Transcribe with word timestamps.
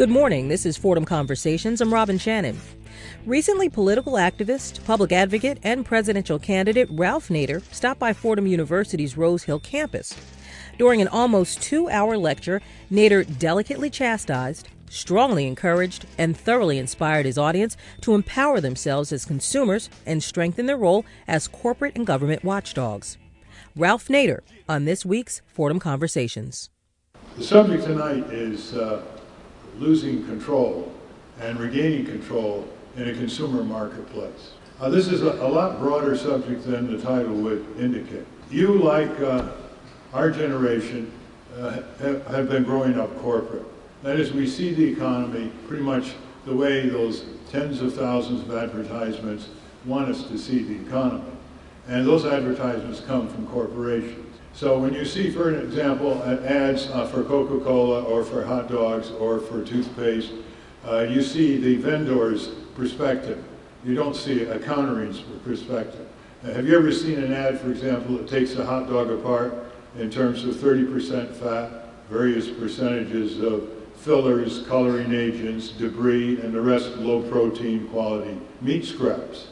Good 0.00 0.08
morning. 0.08 0.48
This 0.48 0.64
is 0.64 0.78
Fordham 0.78 1.04
Conversations. 1.04 1.82
I'm 1.82 1.92
Robin 1.92 2.16
Shannon. 2.16 2.58
Recently, 3.26 3.68
political 3.68 4.14
activist, 4.14 4.82
public 4.86 5.12
advocate, 5.12 5.58
and 5.62 5.84
presidential 5.84 6.38
candidate 6.38 6.88
Ralph 6.90 7.28
Nader 7.28 7.62
stopped 7.70 8.00
by 8.00 8.14
Fordham 8.14 8.46
University's 8.46 9.18
Rose 9.18 9.42
Hill 9.42 9.60
campus. 9.60 10.14
During 10.78 11.02
an 11.02 11.08
almost 11.08 11.60
two 11.60 11.90
hour 11.90 12.16
lecture, 12.16 12.62
Nader 12.90 13.38
delicately 13.38 13.90
chastised, 13.90 14.68
strongly 14.88 15.46
encouraged, 15.46 16.06
and 16.16 16.34
thoroughly 16.34 16.78
inspired 16.78 17.26
his 17.26 17.36
audience 17.36 17.76
to 18.00 18.14
empower 18.14 18.58
themselves 18.58 19.12
as 19.12 19.26
consumers 19.26 19.90
and 20.06 20.22
strengthen 20.22 20.64
their 20.64 20.78
role 20.78 21.04
as 21.28 21.46
corporate 21.46 21.94
and 21.94 22.06
government 22.06 22.42
watchdogs. 22.42 23.18
Ralph 23.76 24.08
Nader 24.08 24.40
on 24.66 24.86
this 24.86 25.04
week's 25.04 25.42
Fordham 25.46 25.78
Conversations. 25.78 26.70
The 27.36 27.44
subject 27.44 27.84
tonight 27.84 28.24
is 28.32 28.74
uh, 28.74 29.02
losing 29.80 30.24
control 30.26 30.92
and 31.40 31.58
regaining 31.58 32.04
control 32.04 32.68
in 32.96 33.08
a 33.08 33.14
consumer 33.14 33.64
marketplace. 33.64 34.52
Uh, 34.78 34.90
this 34.90 35.08
is 35.08 35.22
a, 35.22 35.32
a, 35.32 35.48
lot 35.48 35.78
broader 35.78 36.16
subject 36.16 36.64
than 36.64 36.94
the 36.94 37.02
title 37.02 37.34
would 37.34 37.66
indicate. 37.78 38.26
You, 38.50 38.74
like 38.74 39.10
uh, 39.20 39.48
our 40.12 40.30
generation, 40.30 41.10
uh, 41.56 41.82
have, 41.98 42.26
have 42.26 42.48
been 42.48 42.62
growing 42.62 42.98
up 42.98 43.16
corporate. 43.18 43.64
That 44.02 44.20
is, 44.20 44.32
we 44.32 44.46
see 44.46 44.72
the 44.72 44.84
economy 44.84 45.50
pretty 45.66 45.82
much 45.82 46.14
the 46.46 46.54
way 46.54 46.88
those 46.88 47.24
tens 47.50 47.80
of 47.82 47.94
thousands 47.94 48.42
of 48.48 48.56
advertisements 48.56 49.48
want 49.84 50.08
us 50.08 50.24
to 50.24 50.38
see 50.38 50.62
the 50.62 50.86
economy. 50.86 51.32
And 51.88 52.06
those 52.06 52.24
advertisements 52.24 53.00
come 53.00 53.28
from 53.28 53.46
corporations. 53.48 54.38
So 54.52 54.78
when 54.78 54.92
you 54.94 55.04
see, 55.04 55.30
for 55.30 55.48
an 55.48 55.60
example, 55.60 56.22
ads 56.22 56.88
uh, 56.88 57.06
for 57.06 57.22
Coca-Cola 57.24 58.02
or 58.02 58.24
for 58.24 58.44
hot 58.44 58.68
dogs 58.68 59.10
or 59.10 59.40
for 59.40 59.64
toothpaste, 59.64 60.32
uh, 60.86 61.00
you 61.00 61.22
see 61.22 61.56
the 61.56 61.76
vendor's 61.76 62.48
perspective. 62.74 63.42
You 63.84 63.94
don't 63.94 64.16
see 64.16 64.44
a 64.44 64.58
countering's 64.58 65.20
perspective. 65.44 66.06
Have 66.42 66.66
you 66.66 66.76
ever 66.76 66.90
seen 66.90 67.18
an 67.18 67.32
ad, 67.32 67.60
for 67.60 67.70
example, 67.70 68.16
that 68.16 68.28
takes 68.28 68.54
a 68.56 68.64
hot 68.64 68.88
dog 68.88 69.10
apart 69.10 69.54
in 69.98 70.10
terms 70.10 70.44
of 70.44 70.54
30% 70.54 71.34
fat, 71.34 71.88
various 72.08 72.48
percentages 72.48 73.40
of 73.40 73.68
fillers, 73.94 74.66
coloring 74.66 75.12
agents, 75.12 75.68
debris, 75.68 76.40
and 76.40 76.54
the 76.54 76.60
rest 76.60 76.96
low 76.96 77.22
protein 77.22 77.86
quality 77.88 78.40
meat 78.62 78.84
scraps? 78.84 79.48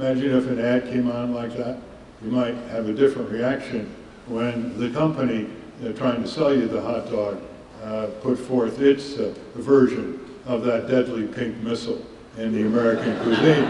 Imagine 0.00 0.34
if 0.34 0.46
an 0.46 0.58
ad 0.58 0.84
came 0.84 1.10
on 1.10 1.34
like 1.34 1.54
that. 1.58 1.76
You 2.24 2.30
might 2.30 2.54
have 2.70 2.88
a 2.88 2.94
different 2.94 3.28
reaction 3.28 3.94
when 4.28 4.80
the 4.80 4.88
company 4.88 5.46
uh, 5.84 5.92
trying 5.92 6.22
to 6.22 6.26
sell 6.26 6.54
you 6.54 6.68
the 6.68 6.80
hot 6.80 7.10
dog 7.10 7.42
uh, 7.82 8.06
put 8.22 8.38
forth 8.38 8.80
its 8.80 9.18
uh, 9.18 9.34
version 9.56 10.18
of 10.46 10.64
that 10.64 10.88
deadly 10.88 11.26
pink 11.26 11.54
missile 11.58 12.02
in 12.38 12.54
the 12.54 12.62
American 12.62 13.14
cuisine. 13.22 13.64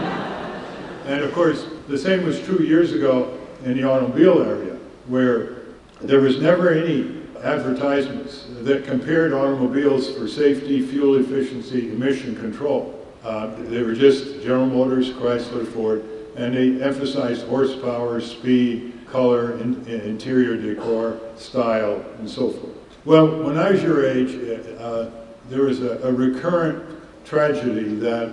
And 1.05 1.21
of 1.21 1.33
course, 1.33 1.65
the 1.89 1.97
same 1.97 2.23
was 2.23 2.39
true 2.39 2.63
years 2.63 2.93
ago 2.93 3.37
in 3.65 3.75
the 3.75 3.83
automobile 3.83 4.41
area, 4.41 4.77
where 5.07 5.63
there 5.99 6.21
was 6.21 6.39
never 6.39 6.71
any 6.71 7.23
advertisements 7.43 8.45
that 8.61 8.85
compared 8.85 9.33
automobiles 9.33 10.09
for 10.15 10.29
safety, 10.29 10.81
fuel 10.81 11.15
efficiency, 11.15 11.91
emission 11.91 12.37
control. 12.37 13.05
Uh, 13.21 13.53
they 13.63 13.83
were 13.83 13.93
just 13.93 14.41
General 14.41 14.67
Motors, 14.67 15.09
Chrysler, 15.09 15.67
Ford, 15.67 16.05
and 16.35 16.55
they 16.55 16.81
emphasized 16.81 17.47
horsepower, 17.47 18.21
speed, 18.21 18.93
color, 19.07 19.57
in, 19.59 19.85
interior 19.87 20.55
decor, 20.55 21.19
style, 21.35 22.03
and 22.19 22.29
so 22.29 22.51
forth. 22.51 22.75
Well, 23.03 23.43
when 23.43 23.57
I 23.57 23.71
was 23.71 23.83
your 23.83 24.07
age, 24.07 24.35
uh, 24.79 25.09
there 25.49 25.63
was 25.63 25.81
a, 25.81 25.99
a, 26.07 26.11
recurrent 26.11 26.83
tragedy 27.25 27.95
that 27.95 28.31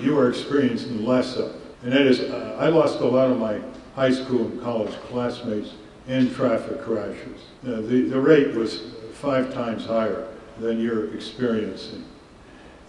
you 0.00 0.18
are 0.18 0.28
experiencing 0.28 1.04
less 1.04 1.36
of. 1.36 1.54
And 1.82 1.92
that 1.92 2.02
is, 2.02 2.20
uh, 2.20 2.56
I 2.58 2.68
lost 2.68 3.00
a 3.00 3.06
lot 3.06 3.30
of 3.30 3.38
my 3.38 3.60
high 3.94 4.10
school 4.10 4.46
and 4.46 4.60
college 4.62 4.94
classmates 5.08 5.74
in 6.08 6.32
traffic 6.34 6.82
crashes. 6.82 7.42
Uh, 7.62 7.82
the, 7.82 8.08
the 8.08 8.20
rate 8.20 8.54
was 8.54 8.94
five 9.12 9.52
times 9.52 9.86
higher 9.86 10.28
than 10.58 10.80
you're 10.80 11.14
experiencing. 11.14 12.04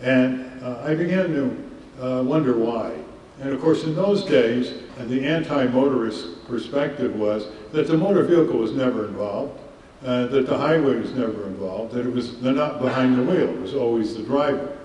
And 0.02 0.64
uh, 0.64 0.82
I 0.84 0.96
began 0.96 1.28
to 1.28 2.10
uh, 2.20 2.24
wonder 2.24 2.58
why. 2.58 2.94
And 3.40 3.54
of 3.54 3.62
course, 3.62 3.84
in 3.84 3.96
those 3.96 4.24
days, 4.24 4.74
the 4.98 5.26
anti-motorist 5.26 6.46
perspective 6.48 7.16
was 7.16 7.48
that 7.72 7.88
the 7.88 7.98
motor 7.98 8.24
vehicle 8.24 8.58
was 8.58 8.72
never 8.72 9.08
involved, 9.08 9.60
uh, 10.04 10.28
that 10.28 10.48
the 10.48 10.58
highway 10.58 10.96
was 10.96 11.12
never 11.12 11.46
involved, 11.46 11.94
that 11.94 12.06
it 12.06 12.12
was 12.12 12.40
they're 12.40 12.54
not 12.54 12.82
behind 12.82 13.18
the 13.18 13.24
wheel, 13.24 13.50
it 13.50 13.62
was 13.62 13.76
always 13.76 14.16
the 14.16 14.24
driver. 14.24 14.76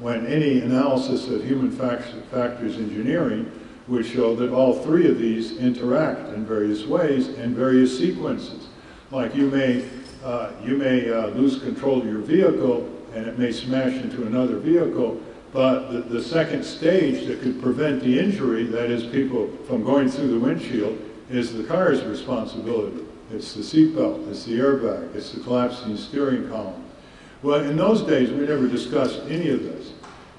When 0.00 0.26
any 0.26 0.60
analysis 0.60 1.28
of 1.28 1.44
human 1.44 1.70
factors 1.70 2.76
engineering 2.76 3.50
would 3.86 4.06
show 4.06 4.34
that 4.36 4.52
all 4.52 4.72
three 4.72 5.08
of 5.08 5.18
these 5.18 5.58
interact 5.58 6.32
in 6.32 6.46
various 6.46 6.86
ways 6.86 7.28
in 7.28 7.54
various 7.54 7.96
sequences. 7.98 8.68
Like 9.10 9.34
you 9.34 9.50
may, 9.50 9.84
uh, 10.24 10.52
you 10.62 10.76
may 10.76 11.10
uh, 11.10 11.26
lose 11.28 11.58
control 11.58 12.00
of 12.00 12.06
your 12.06 12.20
vehicle 12.20 12.88
and 13.14 13.26
it 13.26 13.38
may 13.38 13.50
smash 13.50 13.94
into 13.94 14.26
another 14.26 14.56
vehicle, 14.58 15.20
but 15.52 15.90
the, 15.90 16.00
the, 16.00 16.22
second 16.22 16.64
stage 16.64 17.26
that 17.26 17.40
could 17.40 17.60
prevent 17.60 18.02
the 18.02 18.18
injury, 18.18 18.64
that 18.64 18.90
is 18.90 19.04
people 19.04 19.48
from 19.66 19.82
going 19.82 20.08
through 20.08 20.28
the 20.28 20.38
windshield, 20.38 20.98
is 21.28 21.52
the 21.52 21.64
car's 21.64 22.04
responsibility. 22.04 23.04
It's 23.32 23.54
the 23.54 23.62
seatbelt, 23.62 24.28
it's 24.28 24.44
the 24.44 24.58
airbag, 24.58 25.14
it's 25.14 25.32
the 25.32 25.40
collapsing 25.40 25.96
steering 25.96 26.48
column. 26.48 26.84
Well, 27.42 27.60
in 27.60 27.76
those 27.76 28.02
days, 28.02 28.30
we 28.30 28.46
never 28.46 28.68
discussed 28.68 29.20
any 29.28 29.50
of 29.50 29.62
this. 29.62 29.92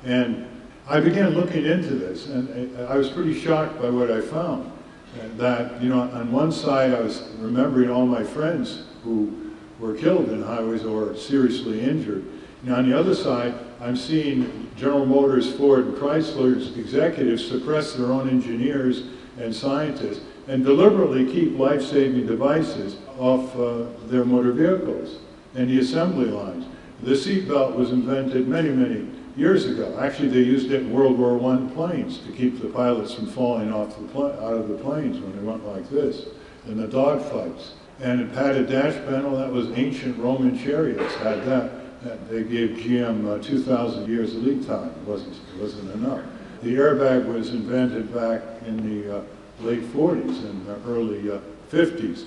And 0.04 0.48
I 0.88 1.00
began 1.00 1.32
looking 1.32 1.66
into 1.66 1.96
this, 1.96 2.28
and 2.28 2.78
I 2.88 2.96
was 2.96 3.10
pretty 3.10 3.40
shocked 3.40 3.82
by 3.82 3.90
what 3.90 4.12
I 4.12 4.22
found. 4.22 4.72
Uh, 5.20 5.28
that, 5.38 5.82
you 5.82 5.90
know, 5.90 6.02
on 6.02 6.32
one 6.32 6.52
side, 6.52 6.94
I 6.94 7.02
was 7.02 7.30
remembering 7.38 7.90
all 7.90 8.06
my 8.06 8.24
friends 8.24 8.84
who 9.04 9.52
were 9.80 9.94
killed 9.94 10.30
in 10.30 10.42
highways 10.42 10.86
or 10.86 11.16
seriously 11.16 11.82
injured. 11.82 12.26
And 12.64 12.74
on 12.74 12.90
the 12.90 12.98
other 12.98 13.16
side, 13.16 13.54
I'm 13.82 13.98
seeing 13.98 14.70
General 14.78 15.08
Motors, 15.08 15.52
Ford, 15.54 15.88
and 15.88 15.98
Chrysler's 15.98 16.78
executives 16.78 17.48
suppress 17.48 17.94
their 17.94 18.08
own 18.08 18.30
engineers 18.30 19.06
and 19.40 19.56
scientists 19.56 20.22
and 20.48 20.64
deliberately 20.64 21.26
keep 21.26 21.58
life-saving 21.58 22.28
devices 22.28 22.98
off 23.18 23.56
uh, 23.56 23.86
their 24.06 24.24
motor 24.24 24.52
vehicles 24.52 25.18
and 25.56 25.68
the 25.68 25.80
assembly 25.80 26.28
lines. 26.28 26.66
The 27.02 27.14
seatbelt 27.14 27.76
was 27.76 27.90
invented 27.90 28.48
many, 28.48 28.70
many 28.70 29.08
years 29.36 29.66
ago. 29.66 29.98
Actually, 30.00 30.28
they 30.28 30.42
used 30.42 30.72
it 30.72 30.82
in 30.82 30.92
World 30.92 31.18
War 31.18 31.38
I 31.52 31.68
planes 31.74 32.20
to 32.20 32.32
keep 32.32 32.62
the 32.62 32.68
pilots 32.68 33.16
from 33.16 33.26
falling 33.26 33.74
off 33.74 33.98
the 33.98 34.20
out 34.44 34.54
of 34.54 34.68
the 34.68 34.76
planes 34.76 35.20
when 35.20 35.36
they 35.36 35.44
went 35.44 35.66
like 35.66 35.90
this 35.90 36.26
in 36.68 36.78
the 36.78 36.88
dogfights. 36.88 37.72
And 38.00 38.22
a 38.22 38.34
padded 38.34 38.70
dash 38.70 38.94
panel, 39.08 39.38
that 39.38 39.52
was 39.52 39.72
ancient 39.72 40.20
Roman 40.20 40.58
chariots 40.58 41.16
had 41.16 41.44
that 41.46 41.81
they 42.30 42.44
gave 42.44 42.78
GM 42.78 43.28
uh, 43.28 43.44
2,000 43.44 44.10
years 44.10 44.36
of 44.36 44.44
lead 44.44 44.66
time. 44.66 44.90
It 44.90 45.08
wasn't, 45.08 45.36
it 45.36 45.62
wasn't 45.62 45.94
enough. 45.94 46.24
The 46.64 46.76
airbag 46.76 47.32
was 47.32 47.50
invented 47.50 48.14
back 48.14 48.42
in 48.66 49.04
the 49.04 49.18
uh, 49.18 49.22
late 49.62 49.84
40s 49.84 50.50
and 50.50 50.66
the 50.66 50.76
early 50.88 51.32
uh, 51.32 51.40
50s. 51.72 52.26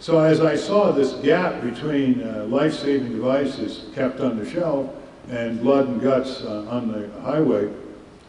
So 0.00 0.20
as 0.20 0.40
I 0.40 0.54
saw 0.54 0.92
this 0.92 1.14
gap 1.14 1.62
between 1.62 2.22
uh, 2.22 2.46
life-saving 2.48 3.12
devices 3.12 3.86
kept 3.94 4.20
on 4.20 4.38
the 4.38 4.48
shelf 4.48 4.90
and 5.28 5.60
blood 5.60 5.88
and 5.88 6.00
guts 6.00 6.42
uh, 6.42 6.66
on 6.70 6.92
the 6.92 7.10
highway, 7.20 7.68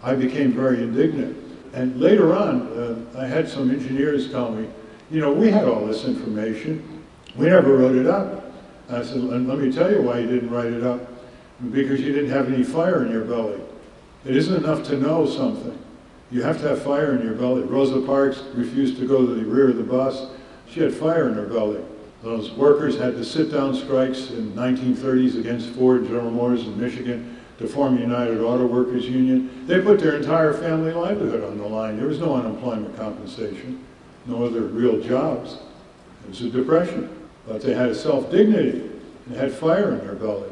I 0.02 0.16
became 0.16 0.52
very 0.52 0.82
indignant. 0.82 1.38
And 1.74 2.00
later 2.00 2.36
on, 2.36 2.62
uh, 2.62 3.20
I 3.20 3.28
had 3.28 3.48
some 3.48 3.70
engineers 3.70 4.32
tell 4.32 4.52
me, 4.52 4.68
you 5.12 5.22
know, 5.22 5.32
we 5.32 5.52
had 5.52 5.66
all 5.66 5.86
this 5.86 6.06
information. 6.06 7.04
We 7.36 7.48
never 7.48 7.78
wrote 7.78 7.96
it 7.96 8.08
up. 8.08 8.49
I 8.90 9.04
said, 9.04 9.18
and 9.18 9.48
let 9.48 9.60
me 9.60 9.72
tell 9.72 9.92
you 9.92 10.02
why 10.02 10.20
you 10.20 10.28
didn't 10.28 10.50
write 10.50 10.74
it 10.74 10.84
up. 10.84 11.08
Because 11.72 12.00
you 12.00 12.14
didn't 12.14 12.32
have 12.32 12.52
any 12.52 12.64
fire 12.64 13.06
in 13.06 13.12
your 13.12 13.26
belly. 13.26 13.60
It 14.26 14.36
isn't 14.36 14.64
enough 14.64 14.84
to 14.88 14.98
know 14.98 15.26
something. 15.26 15.78
You 16.32 16.42
have 16.42 16.60
to 16.62 16.70
have 16.70 16.82
fire 16.82 17.16
in 17.16 17.26
your 17.26 17.36
belly. 17.36 17.64
Rosa 17.64 18.02
Parks 18.02 18.44
refused 18.54 18.98
to 18.98 19.08
go 19.08 19.26
to 19.26 19.34
the 19.34 19.44
rear 19.44 19.70
of 19.70 19.78
the 19.78 19.84
bus. 19.84 20.28
She 20.70 20.80
had 20.80 20.94
fire 20.94 21.28
in 21.28 21.36
her 21.36 21.46
belly. 21.46 21.84
Those 22.24 22.52
workers 22.52 22.98
had 22.98 23.16
the 23.16 23.26
sit 23.26 23.52
down 23.52 23.76
strikes 23.76 24.32
in 24.32 24.52
1930s 24.54 25.40
against 25.40 25.70
Ford, 25.70 26.06
General 26.06 26.32
Motors 26.32 26.66
in 26.66 26.80
Michigan 26.80 27.38
to 27.58 27.68
form 27.68 27.98
United 27.98 28.40
Auto 28.40 28.66
Workers 28.66 29.06
Union. 29.06 29.66
They 29.68 29.82
put 29.82 30.00
their 30.00 30.16
entire 30.16 30.54
family 30.54 30.94
livelihood 30.94 31.44
on 31.44 31.58
the 31.58 31.66
line. 31.66 31.98
There 31.98 32.08
was 32.08 32.20
no 32.20 32.36
unemployment 32.36 32.96
compensation, 32.96 33.86
no 34.26 34.46
other 34.46 34.62
real 34.62 35.02
jobs. 35.02 35.58
It 36.24 36.30
was 36.30 36.42
a 36.42 36.50
depression 36.50 37.10
but 37.48 37.62
they 37.62 37.74
had 37.74 37.90
a 37.90 37.96
self-dignity 37.96 38.90
and 39.28 39.36
had 39.36 39.52
fire 39.52 39.94
in 39.94 40.00
their 40.00 40.16
belly. 40.16 40.50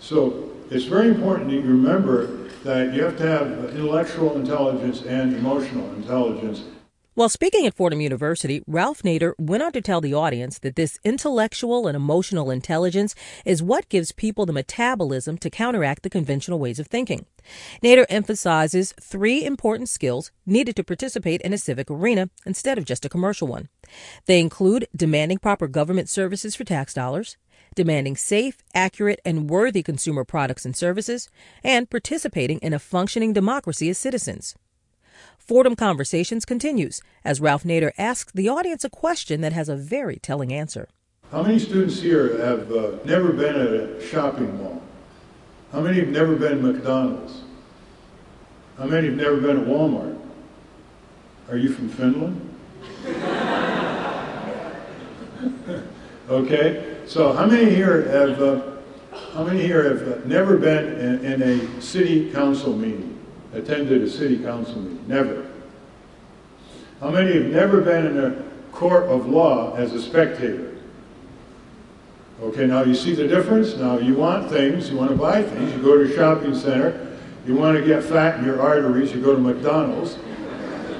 So 0.00 0.50
it's 0.70 0.84
very 0.84 1.08
important 1.08 1.50
that 1.50 1.56
you 1.56 1.62
remember 1.62 2.48
that 2.64 2.92
you 2.92 3.04
have 3.04 3.16
to 3.18 3.26
have 3.26 3.46
intellectual 3.70 4.36
intelligence 4.36 5.02
and 5.02 5.34
emotional 5.36 5.88
intelligence. 5.94 6.64
While 7.16 7.30
speaking 7.30 7.64
at 7.64 7.72
Fordham 7.72 8.02
University, 8.02 8.62
Ralph 8.66 9.02
Nader 9.02 9.32
went 9.38 9.62
on 9.62 9.72
to 9.72 9.80
tell 9.80 10.02
the 10.02 10.12
audience 10.12 10.58
that 10.58 10.76
this 10.76 10.98
intellectual 11.02 11.86
and 11.86 11.96
emotional 11.96 12.50
intelligence 12.50 13.14
is 13.46 13.62
what 13.62 13.88
gives 13.88 14.12
people 14.12 14.44
the 14.44 14.52
metabolism 14.52 15.38
to 15.38 15.48
counteract 15.48 16.02
the 16.02 16.10
conventional 16.10 16.58
ways 16.58 16.78
of 16.78 16.88
thinking. 16.88 17.24
Nader 17.82 18.04
emphasizes 18.10 18.92
three 19.00 19.46
important 19.46 19.88
skills 19.88 20.30
needed 20.44 20.76
to 20.76 20.84
participate 20.84 21.40
in 21.40 21.54
a 21.54 21.58
civic 21.58 21.90
arena 21.90 22.28
instead 22.44 22.76
of 22.76 22.84
just 22.84 23.06
a 23.06 23.08
commercial 23.08 23.48
one. 23.48 23.70
They 24.26 24.38
include 24.38 24.86
demanding 24.94 25.38
proper 25.38 25.68
government 25.68 26.10
services 26.10 26.54
for 26.54 26.64
tax 26.64 26.92
dollars, 26.92 27.38
demanding 27.74 28.16
safe, 28.16 28.58
accurate, 28.74 29.20
and 29.24 29.48
worthy 29.48 29.82
consumer 29.82 30.24
products 30.24 30.66
and 30.66 30.76
services, 30.76 31.30
and 31.64 31.88
participating 31.88 32.58
in 32.58 32.74
a 32.74 32.78
functioning 32.78 33.32
democracy 33.32 33.88
as 33.88 33.96
citizens. 33.96 34.54
Fordham 35.46 35.76
Conversations 35.76 36.44
continues 36.44 37.00
as 37.24 37.40
Ralph 37.40 37.62
Nader 37.62 37.92
asks 37.96 38.32
the 38.32 38.48
audience 38.48 38.82
a 38.82 38.90
question 38.90 39.42
that 39.42 39.52
has 39.52 39.68
a 39.68 39.76
very 39.76 40.16
telling 40.16 40.52
answer. 40.52 40.88
How 41.30 41.44
many 41.44 41.60
students 41.60 42.00
here 42.00 42.36
have 42.38 42.72
uh, 42.72 42.96
never 43.04 43.32
been 43.32 43.54
at 43.54 43.68
a 43.68 44.04
shopping 44.04 44.58
mall? 44.58 44.82
How 45.70 45.80
many 45.80 46.00
have 46.00 46.08
never 46.08 46.34
been 46.34 46.54
at 46.54 46.60
McDonald's? 46.60 47.42
How 48.76 48.86
many 48.86 49.06
have 49.06 49.16
never 49.16 49.36
been 49.36 49.58
at 49.58 49.66
Walmart? 49.68 50.18
Are 51.48 51.56
you 51.56 51.72
from 51.72 51.90
Finland? 51.90 52.40
okay, 56.28 56.96
so 57.06 57.32
how 57.32 57.46
many 57.46 57.72
here 57.72 58.02
have 58.08 58.42
uh, 58.42 58.62
how 59.32 59.44
many 59.44 59.62
here 59.62 59.96
have 59.96 60.08
uh, 60.08 60.16
never 60.26 60.56
been 60.56 60.98
in, 60.98 61.24
in 61.24 61.42
a 61.42 61.80
city 61.80 62.32
council 62.32 62.76
meeting? 62.76 63.15
Attended 63.52 64.02
a 64.02 64.10
city 64.10 64.38
council 64.38 64.80
meeting? 64.80 65.04
Never. 65.06 65.46
How 67.00 67.10
many 67.10 67.34
have 67.34 67.46
never 67.46 67.80
been 67.80 68.06
in 68.06 68.18
a 68.18 68.42
court 68.72 69.04
of 69.04 69.26
law 69.26 69.74
as 69.74 69.92
a 69.92 70.00
spectator? 70.00 70.76
Okay, 72.42 72.66
now 72.66 72.82
you 72.82 72.94
see 72.94 73.14
the 73.14 73.26
difference? 73.26 73.76
Now 73.76 73.98
you 73.98 74.14
want 74.14 74.50
things, 74.50 74.90
you 74.90 74.96
want 74.96 75.10
to 75.10 75.16
buy 75.16 75.42
things, 75.42 75.72
you 75.72 75.82
go 75.82 75.96
to 75.96 76.12
a 76.12 76.14
shopping 76.14 76.54
center, 76.54 77.16
you 77.46 77.54
want 77.54 77.78
to 77.78 77.84
get 77.84 78.02
fat 78.02 78.38
in 78.38 78.44
your 78.44 78.60
arteries, 78.60 79.12
you 79.12 79.22
go 79.22 79.34
to 79.34 79.40
McDonald's. 79.40 80.18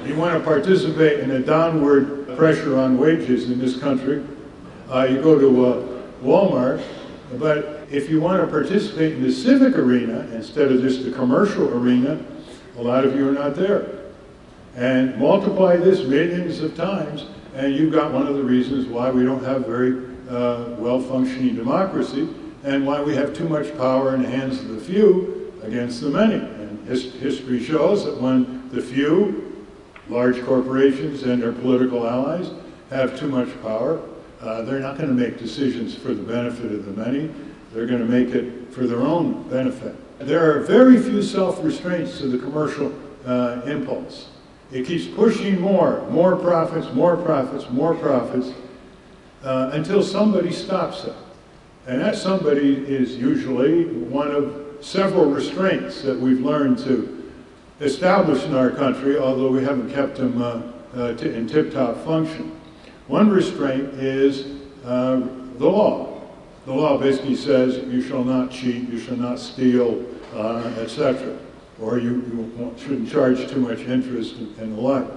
You 0.05 0.15
want 0.15 0.37
to 0.37 0.43
participate 0.43 1.19
in 1.19 1.31
a 1.31 1.39
downward 1.39 2.37
pressure 2.37 2.77
on 2.77 2.97
wages 2.97 3.49
in 3.49 3.59
this 3.59 3.77
country, 3.77 4.25
uh, 4.89 5.03
you 5.03 5.21
go 5.21 5.37
to 5.37 5.65
uh, 5.65 6.03
Walmart. 6.23 6.83
But 7.33 7.87
if 7.91 8.09
you 8.09 8.21
want 8.21 8.41
to 8.41 8.47
participate 8.47 9.13
in 9.13 9.23
the 9.23 9.31
civic 9.31 9.77
arena 9.77 10.21
instead 10.33 10.71
of 10.71 10.81
just 10.81 11.03
the 11.03 11.11
commercial 11.11 11.67
arena, 11.77 12.23
a 12.77 12.81
lot 12.81 13.03
of 13.03 13.15
you 13.15 13.27
are 13.27 13.33
not 13.33 13.55
there. 13.55 13.87
And 14.75 15.17
multiply 15.17 15.75
this 15.75 16.03
millions 16.03 16.61
of 16.61 16.75
times, 16.75 17.25
and 17.55 17.73
you've 17.73 17.91
got 17.91 18.13
one 18.13 18.27
of 18.27 18.35
the 18.35 18.43
reasons 18.43 18.85
why 18.85 19.09
we 19.09 19.23
don't 19.23 19.43
have 19.43 19.65
very 19.65 20.15
uh, 20.29 20.75
well-functioning 20.77 21.55
democracy 21.55 22.29
and 22.63 22.85
why 22.85 23.01
we 23.01 23.15
have 23.15 23.33
too 23.33 23.49
much 23.49 23.75
power 23.77 24.13
in 24.13 24.21
the 24.21 24.29
hands 24.29 24.59
of 24.59 24.69
the 24.69 24.79
few 24.79 25.53
against 25.63 26.01
the 26.01 26.09
many. 26.09 26.35
And 26.35 26.87
his 26.87 27.13
history 27.13 27.63
shows 27.63 28.05
that 28.05 28.21
when 28.21 28.69
the 28.69 28.81
few, 28.81 29.65
large 30.09 30.43
corporations 30.43 31.23
and 31.23 31.41
their 31.41 31.53
political 31.53 32.07
allies, 32.07 32.51
have 32.91 33.19
too 33.19 33.27
much 33.27 33.49
power, 33.61 33.99
uh, 34.41 34.61
they're 34.61 34.79
not 34.79 34.97
going 34.97 35.09
to 35.09 35.15
make 35.15 35.39
decisions 35.39 35.95
for 35.95 36.13
the 36.13 36.21
benefit 36.21 36.71
of 36.71 36.85
the 36.85 36.91
many. 36.91 37.33
They're 37.73 37.87
going 37.87 37.99
to 37.99 38.05
make 38.05 38.35
it 38.35 38.71
for 38.71 38.85
their 38.85 39.01
own 39.01 39.49
benefit. 39.49 39.95
There 40.19 40.51
are 40.51 40.61
very 40.61 40.97
few 40.97 41.21
self-restraints 41.21 42.17
to 42.19 42.27
the 42.27 42.39
commercial 42.39 42.91
uh, 43.25 43.61
impulse. 43.65 44.29
It 44.71 44.85
keeps 44.85 45.05
pushing 45.05 45.61
more, 45.61 46.07
more 46.09 46.35
profits, 46.35 46.91
more 46.93 47.15
profits, 47.15 47.69
more 47.69 47.93
profits, 47.93 48.51
uh, 49.43 49.69
until 49.73 50.01
somebody 50.01 50.51
stops 50.51 51.05
it. 51.05 51.13
And 51.85 52.01
that 52.01 52.15
somebody 52.15 52.75
is 52.75 53.15
usually 53.15 53.85
one 53.85 54.31
of 54.31 54.77
several 54.81 55.25
restraints 55.25 56.01
that 56.01 56.19
we've 56.19 56.41
learned 56.41 56.79
to 56.79 57.31
establish 57.79 58.43
in 58.43 58.55
our 58.55 58.71
country, 58.71 59.17
although 59.17 59.49
we 59.49 59.63
haven't 59.63 59.93
kept 59.93 60.17
them 60.17 60.41
uh, 60.41 60.61
uh 60.95 61.15
in 61.21 61.47
tip-top 61.47 62.03
function. 62.03 62.59
One 63.07 63.29
restraint 63.29 63.93
is 63.93 64.61
uh, 64.83 65.21
the 65.57 65.67
law. 65.67 66.16
The 66.67 66.73
law 66.73 66.97
basically 66.97 67.37
says 67.37 67.77
you 67.87 68.01
shall 68.01 68.25
not 68.25 68.51
cheat, 68.51 68.89
you 68.89 68.99
shall 68.99 69.15
not 69.15 69.39
steal, 69.39 70.05
uh, 70.35 70.57
etc. 70.77 71.37
Or 71.81 71.97
you, 71.97 72.15
you, 72.59 72.73
shouldn't 72.77 73.09
charge 73.09 73.49
too 73.49 73.61
much 73.61 73.79
interest 73.79 74.35
and 74.35 74.77
the 74.77 74.81
like. 74.81 75.07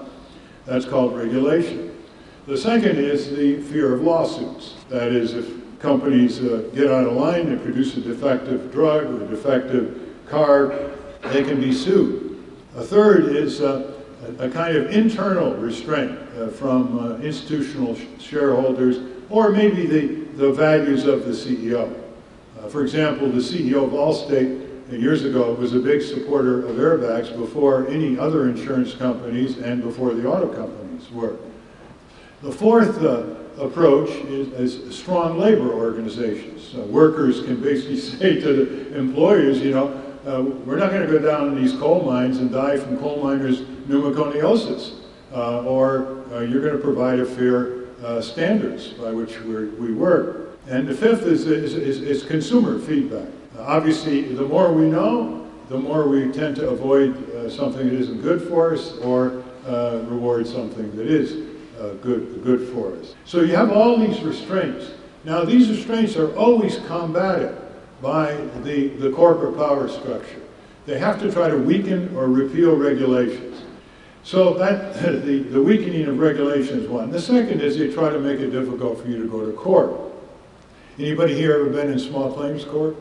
That's 0.65 0.85
called 0.85 1.17
regulation. 1.17 1.99
The 2.47 2.57
second 2.57 2.99
is 2.99 3.35
the 3.35 3.61
fear 3.63 3.93
of 3.93 4.03
lawsuits. 4.03 4.77
That 4.91 5.09
is, 5.09 5.35
if 5.35 5.51
companies 5.81 6.41
uh, 6.41 6.71
get 6.73 6.89
out 6.89 7.09
of 7.09 7.15
line, 7.15 7.49
and 7.49 7.61
produce 7.61 7.97
a 7.97 8.01
defective 8.01 8.71
drug 8.71 9.07
or 9.07 9.25
a 9.25 9.27
defective 9.27 10.09
car, 10.29 10.93
they 11.33 11.43
can 11.43 11.61
be 11.61 11.73
sued. 11.73 12.45
A 12.77 12.83
third 12.85 13.25
is 13.35 13.61
uh, 13.61 13.93
a, 14.39 14.49
kind 14.49 14.77
of 14.77 14.93
internal 14.93 15.57
restraint 15.57 16.17
uh, 16.39 16.47
from 16.47 16.97
uh, 16.97 17.17
institutional 17.17 17.97
sh 17.97 18.05
shareholders 18.21 18.99
or 19.31 19.51
maybe 19.51 19.87
the 19.87 20.20
the 20.37 20.53
values 20.53 21.07
of 21.07 21.25
the 21.25 21.33
CEO. 21.33 21.93
Uh, 22.59 22.69
for 22.69 22.83
example, 22.83 23.29
the 23.29 23.39
CEO 23.39 23.85
of 23.85 23.91
Allstate 23.91 24.93
uh, 24.93 24.97
years 24.97 25.25
ago 25.25 25.55
was 25.55 25.75
a 25.75 25.79
big 25.79 26.03
supporter 26.03 26.67
of 26.67 26.77
airbags 26.77 27.37
before 27.37 27.89
any 27.89 28.19
other 28.19 28.49
insurance 28.49 28.95
companies 28.95 29.59
and 29.59 29.83
before 29.83 30.15
the 30.15 30.27
auto 30.27 30.49
companies 30.49 31.11
were. 31.11 31.37
The 32.43 32.53
fourth 32.53 33.03
uh, 33.03 33.35
approach 33.59 34.11
is, 34.27 34.49
is, 34.55 34.97
strong 34.97 35.39
labor 35.39 35.73
organizations. 35.73 36.75
Uh, 36.75 36.83
workers 36.83 37.43
can 37.43 37.61
basically 37.61 37.97
say 38.19 38.41
to 38.41 38.53
the 38.53 38.99
employers, 38.99 39.61
you 39.61 39.73
know, 39.73 39.89
uh, 40.27 40.43
we're 40.43 40.79
not 40.79 40.91
going 40.91 41.07
to 41.07 41.13
go 41.13 41.19
down 41.19 41.49
in 41.49 41.63
these 41.63 41.73
coal 41.75 42.05
mines 42.05 42.39
and 42.39 42.51
die 42.51 42.77
from 42.77 42.99
coal 42.99 43.23
miners' 43.23 43.61
pneumoconiosis, 43.89 45.01
uh, 45.33 45.63
or 45.65 46.23
uh, 46.33 46.41
you're 46.41 46.61
going 46.61 46.77
to 46.77 46.83
provide 46.83 47.21
a 47.21 47.25
fair 47.25 47.80
uh, 48.03 48.21
standards 48.21 48.89
by 48.89 49.13
which 49.13 49.39
we 49.41 49.93
work. 49.93 50.59
And 50.69 50.87
the 50.87 50.95
fifth 50.95 51.23
is, 51.23 51.47
is, 51.47 51.75
is, 51.75 52.01
is 52.03 52.23
consumer 52.23 52.79
feedback. 52.79 53.29
Uh, 53.59 53.63
obviously, 53.63 54.23
the 54.23 54.45
more 54.45 54.73
we 54.73 54.87
know, 54.87 55.49
the 55.69 55.79
more 55.79 56.09
we 56.09 56.31
tend 56.33 56.57
to 56.57 56.69
avoid 56.69 57.17
uh, 57.31 57.51
something 57.51 57.89
that 57.89 57.95
isn't 57.95 58.23
good 58.23 58.43
for 58.43 58.75
us 58.75 58.97
or 58.99 59.43
uh, 59.67 60.01
reward 60.07 60.47
something 60.47 60.95
that 60.97 61.07
is 61.07 61.49
uh, 61.79 61.95
good, 62.03 62.43
good 62.45 62.69
for 62.69 62.97
us. 62.97 63.15
So 63.25 63.41
you 63.41 63.55
have 63.57 63.71
all 63.71 63.99
these 63.99 64.21
restraints. 64.21 64.91
Now, 65.25 65.45
these 65.45 65.69
restraints 65.69 66.17
are 66.17 66.35
always 66.37 66.79
combated 66.87 67.57
by 68.01 68.35
the, 68.63 68.89
the 68.89 69.11
corporate 69.11 69.57
power 69.57 69.89
structure. 69.89 70.43
They 70.87 70.99
have 70.99 71.21
to 71.21 71.31
try 71.31 71.49
to 71.49 71.57
weaken 71.57 72.15
or 72.17 72.27
repeal 72.27 72.75
regulations. 72.75 73.63
So 74.23 74.55
that 74.55 74.95
the, 75.25 75.39
the 75.41 75.63
weakening 75.63 76.07
of 76.07 76.19
regulation 76.19 76.81
is 76.81 76.89
one. 76.89 77.11
The 77.11 77.21
second 77.21 77.61
is 77.61 77.79
they 77.79 77.93
try 77.93 78.11
to 78.11 78.19
make 78.19 78.41
it 78.41 78.51
difficult 78.51 79.01
for 79.01 79.09
you 79.09 79.23
to 79.23 79.29
go 79.29 79.45
to 79.45 79.53
court. 79.53 79.99
Anybody 80.99 81.35
here 81.35 81.55
ever 81.55 81.71
been 81.71 81.91
in 81.91 81.99
small 81.99 82.33
claims 82.33 82.65
court? 82.65 82.97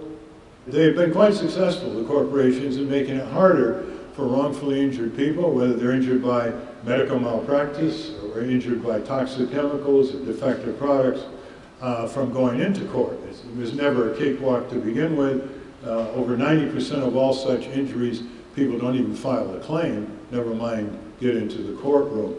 They've 0.67 0.95
been 0.95 1.11
quite 1.11 1.33
successful, 1.33 1.93
the 1.93 2.05
corporations, 2.05 2.77
in 2.77 2.89
making 2.89 3.17
it 3.17 3.27
harder 3.31 3.85
for 4.13 4.25
wrongfully 4.25 4.81
injured 4.81 5.15
people, 5.15 5.51
whether 5.51 5.73
they're 5.73 5.91
injured 5.91 6.21
by 6.21 6.53
medical 6.83 7.19
malpractice 7.19 8.11
or 8.23 8.41
injured 8.41 8.83
by 8.83 8.99
toxic 9.01 9.51
chemicals 9.51 10.13
or 10.13 10.23
defective 10.25 10.77
products, 10.77 11.21
uh, 11.81 12.07
from 12.07 12.31
going 12.31 12.59
into 12.59 12.85
court. 12.85 13.17
It 13.23 13.57
was 13.57 13.73
never 13.73 14.13
a 14.13 14.17
cakewalk 14.17 14.69
to 14.69 14.75
begin 14.75 15.15
with. 15.15 15.49
Uh, 15.83 16.11
over 16.11 16.37
90% 16.37 17.07
of 17.07 17.15
all 17.15 17.33
such 17.33 17.63
injuries, 17.63 18.21
people 18.53 18.77
don't 18.77 18.95
even 18.95 19.15
file 19.15 19.53
a 19.55 19.59
claim, 19.59 20.19
never 20.29 20.53
mind 20.53 20.97
get 21.19 21.35
into 21.35 21.59
the 21.59 21.79
courtroom. 21.81 22.35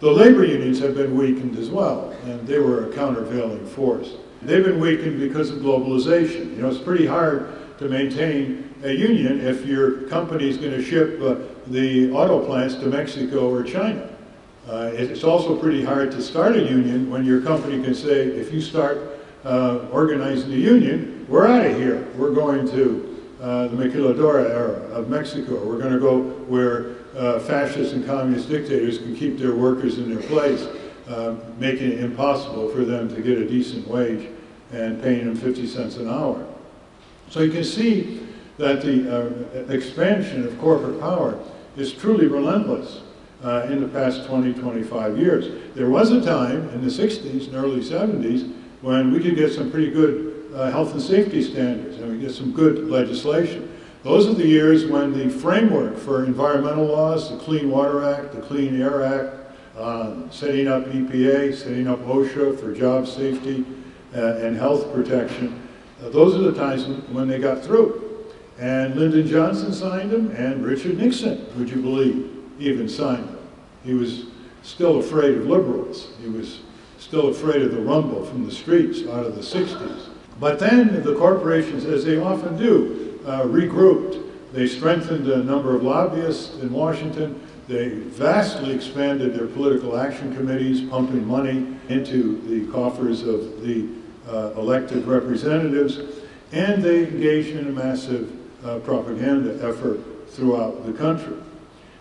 The 0.00 0.10
labor 0.10 0.44
unions 0.44 0.78
have 0.80 0.94
been 0.94 1.16
weakened 1.16 1.58
as 1.58 1.70
well, 1.70 2.10
and 2.24 2.46
they 2.46 2.58
were 2.58 2.90
a 2.90 2.94
countervailing 2.94 3.66
force. 3.66 4.14
They've 4.42 4.64
been 4.64 4.78
weakened 4.78 5.18
because 5.18 5.50
of 5.50 5.58
globalization. 5.58 6.54
You 6.54 6.62
know, 6.62 6.68
it's 6.68 6.78
pretty 6.78 7.06
hard 7.06 7.78
to 7.78 7.88
maintain 7.88 8.74
a 8.82 8.92
union 8.92 9.40
if 9.40 9.64
your 9.64 10.02
company 10.08 10.48
is 10.48 10.58
going 10.58 10.72
to 10.72 10.82
ship 10.82 11.20
uh, 11.22 11.36
the 11.68 12.10
auto 12.10 12.44
plants 12.44 12.74
to 12.76 12.86
Mexico 12.86 13.50
or 13.50 13.62
China. 13.62 14.08
Uh, 14.68 14.90
it's 14.92 15.24
also 15.24 15.56
pretty 15.56 15.82
hard 15.82 16.10
to 16.10 16.20
start 16.20 16.56
a 16.56 16.62
union 16.62 17.08
when 17.08 17.24
your 17.24 17.40
company 17.40 17.82
can 17.82 17.94
say, 17.94 18.26
if 18.26 18.52
you 18.52 18.60
start 18.60 18.98
uh, 19.44 19.78
organizing 19.90 20.52
a 20.52 20.56
union, 20.56 21.24
we're 21.28 21.46
out 21.46 21.64
of 21.64 21.76
here. 21.76 22.06
We're 22.16 22.34
going 22.34 22.68
to 22.70 23.16
uh, 23.40 23.68
the 23.68 23.76
maquiladora 23.76 24.50
era 24.50 24.80
of 24.90 25.08
Mexico. 25.08 25.64
We're 25.64 25.78
going 25.78 25.92
to 25.92 26.00
go 26.00 26.22
where 26.48 26.95
uh, 27.16 27.40
fascist 27.40 27.94
and 27.94 28.04
communist 28.06 28.48
dictators 28.48 28.98
can 28.98 29.16
keep 29.16 29.38
their 29.38 29.54
workers 29.54 29.98
in 29.98 30.14
their 30.14 30.22
place, 30.28 30.66
uh, 31.08 31.34
making 31.58 31.92
it 31.92 32.00
impossible 32.00 32.68
for 32.68 32.84
them 32.84 33.08
to 33.14 33.22
get 33.22 33.38
a 33.38 33.48
decent 33.48 33.86
wage 33.88 34.28
and 34.72 35.02
paying 35.02 35.26
them 35.26 35.36
50 35.36 35.66
cents 35.66 35.96
an 35.96 36.08
hour. 36.08 36.46
So 37.30 37.40
you 37.40 37.50
can 37.50 37.64
see 37.64 38.26
that 38.58 38.82
the 38.82 39.68
uh, 39.68 39.72
expansion 39.72 40.46
of 40.46 40.58
corporate 40.58 41.00
power 41.00 41.38
is 41.76 41.92
truly 41.92 42.26
relentless. 42.26 43.02
uh, 43.42 43.66
in 43.70 43.80
the 43.80 43.88
past 43.88 44.26
20, 44.26 44.54
25 44.54 45.18
years. 45.18 45.74
There 45.74 45.90
was 45.90 46.10
a 46.10 46.20
time 46.20 46.68
in 46.70 46.82
the 46.82 46.90
60s 46.90 47.46
and 47.46 47.54
early 47.54 47.80
70s 47.80 48.52
when 48.80 49.12
we 49.12 49.20
could 49.20 49.36
get 49.36 49.52
some 49.52 49.70
pretty 49.70 49.90
good 49.90 50.50
uh, 50.54 50.70
health 50.70 50.92
and 50.92 51.02
safety 51.02 51.42
standards 51.42 51.98
and 51.98 52.12
we 52.12 52.18
get 52.18 52.32
some 52.32 52.52
good 52.52 52.88
legislation. 52.88 53.65
Those 54.06 54.28
are 54.28 54.34
the 54.34 54.46
years 54.46 54.86
when 54.86 55.12
the 55.12 55.28
framework 55.28 55.98
for 55.98 56.24
environmental 56.24 56.84
laws, 56.84 57.28
the 57.28 57.38
Clean 57.38 57.68
Water 57.68 58.04
Act, 58.04 58.34
the 58.34 58.40
Clean 58.40 58.80
Air 58.80 59.02
Act, 59.02 59.34
uh, 59.76 60.30
setting 60.30 60.68
up 60.68 60.84
EPA, 60.84 61.52
setting 61.52 61.88
up 61.88 61.98
OSHA 62.06 62.60
for 62.60 62.72
job 62.72 63.08
safety 63.08 63.66
uh, 64.14 64.36
and 64.36 64.56
health 64.56 64.92
protection, 64.94 65.60
uh, 66.00 66.08
those 66.10 66.36
are 66.36 66.52
the 66.52 66.52
times 66.52 66.84
when 67.10 67.26
they 67.26 67.40
got 67.40 67.64
through. 67.64 68.30
And 68.60 68.94
Lyndon 68.94 69.26
Johnson 69.26 69.72
signed 69.72 70.12
them, 70.12 70.30
and 70.30 70.64
Richard 70.64 70.98
Nixon, 70.98 71.44
would 71.58 71.68
you 71.68 71.82
believe, 71.82 72.30
even 72.60 72.88
signed 72.88 73.26
them. 73.26 73.48
He 73.82 73.94
was 73.94 74.26
still 74.62 75.00
afraid 75.00 75.36
of 75.36 75.46
liberals. 75.46 76.12
He 76.22 76.28
was 76.28 76.60
still 76.98 77.30
afraid 77.30 77.62
of 77.62 77.72
the 77.72 77.80
rumble 77.80 78.24
from 78.24 78.46
the 78.46 78.52
streets 78.52 79.00
out 79.08 79.26
of 79.26 79.34
the 79.34 79.42
60s. 79.42 80.10
But 80.38 80.60
then 80.60 81.02
the 81.02 81.16
corporations, 81.16 81.84
as 81.84 82.04
they 82.04 82.18
often 82.18 82.56
do, 82.56 82.95
uh, 83.26 83.42
regrouped. 83.42 84.22
They 84.52 84.66
strengthened 84.66 85.28
a 85.28 85.42
number 85.42 85.74
of 85.74 85.82
lobbyists 85.82 86.54
in 86.62 86.72
Washington. 86.72 87.46
They 87.68 87.88
vastly 87.88 88.72
expanded 88.72 89.34
their 89.34 89.48
political 89.48 89.98
action 89.98 90.34
committees, 90.34 90.88
pumping 90.88 91.26
money 91.26 91.76
into 91.88 92.40
the 92.42 92.72
coffers 92.72 93.22
of 93.22 93.60
the 93.62 93.88
uh, 94.28 94.52
elected 94.56 95.04
representatives. 95.06 95.98
And 96.52 96.82
they 96.82 97.04
engaged 97.04 97.56
in 97.56 97.66
a 97.66 97.72
massive 97.72 98.32
uh, 98.64 98.78
propaganda 98.78 99.54
effort 99.68 100.00
throughout 100.30 100.86
the 100.86 100.92
country. 100.92 101.36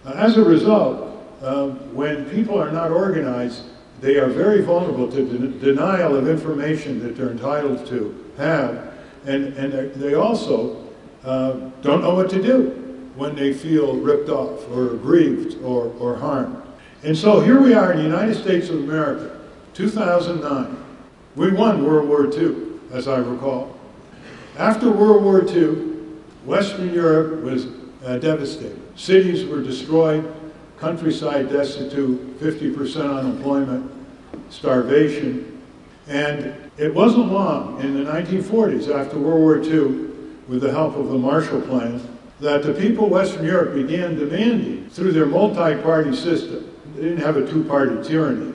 Uh, 0.06 0.12
as 0.12 0.38
a 0.38 0.44
result, 0.44 1.12
um, 1.42 1.72
when 1.96 2.30
people 2.30 2.62
are 2.62 2.72
not 2.72 2.92
organized, 2.92 3.64
they 4.02 4.18
are 4.18 4.28
very 4.28 4.62
vulnerable 4.62 5.12
to 5.12 5.26
de 5.26 5.48
denial 5.60 6.16
of 6.16 6.28
information 6.28 7.00
that 7.00 7.16
they're 7.16 7.32
entitled 7.32 7.88
to 7.88 8.32
have. 8.38 8.94
And, 9.26 9.54
and 9.58 9.94
they 9.96 10.14
also 10.14 10.85
uh, 11.26 11.54
don't 11.82 12.02
know 12.02 12.14
what 12.14 12.30
to 12.30 12.42
do 12.42 12.70
when 13.16 13.36
they 13.36 13.54
feel 13.54 13.96
ripped 13.96 14.30
off 14.30 14.70
or 14.72 14.94
aggrieved 14.94 15.62
or, 15.64 15.94
or 16.00 16.16
harmed. 16.16 16.62
And 17.04 17.18
so 17.18 17.40
here 17.40 17.62
we 17.62 17.74
are 17.74 17.92
in 17.92 17.98
the 17.98 18.04
United 18.04 18.36
States 18.36 18.70
of 18.70 18.78
America, 18.78 19.40
2009. 19.74 20.78
We 21.36 21.52
won 21.52 21.84
World 21.86 22.08
War 22.08 22.32
II, 22.32 22.56
as 22.92 23.08
I 23.08 23.18
recall. 23.18 23.78
After 24.58 24.90
World 24.90 25.24
War 25.24 25.46
II, 25.46 25.94
Western 26.46 26.94
Europe 26.94 27.42
was 27.44 27.68
uh, 28.06 28.18
devastated. 28.18 28.80
Cities 28.98 29.46
were 29.46 29.62
destroyed, 29.62 30.34
countryside 30.80 31.50
destitute, 31.50 32.40
50% 32.40 33.20
unemployment, 33.20 33.92
starvation. 34.50 35.62
And 36.08 36.54
it 36.78 36.94
wasn't 36.94 37.32
long 37.32 37.82
in 37.82 37.94
the 37.96 38.10
1940s, 38.10 38.94
after 38.94 39.18
World 39.18 39.40
War 39.40 39.58
II, 39.60 40.15
with 40.48 40.62
the 40.62 40.72
help 40.72 40.96
of 40.96 41.10
the 41.10 41.18
Marshall 41.18 41.62
Plan, 41.62 42.02
that 42.40 42.64
the 42.64 42.74
people 42.74 43.06
of 43.06 43.12
Western 43.12 43.46
Europe 43.46 43.74
began 43.74 44.16
demanding 44.18 44.90
through 44.90 45.12
their 45.12 45.26
multi-party 45.26 46.16
system. 46.16 46.72
They 46.96 47.04
didn't 47.04 47.24
have 47.24 47.38
a 47.38 47.50
two-party 47.50 48.08
tyranny. 48.08 48.54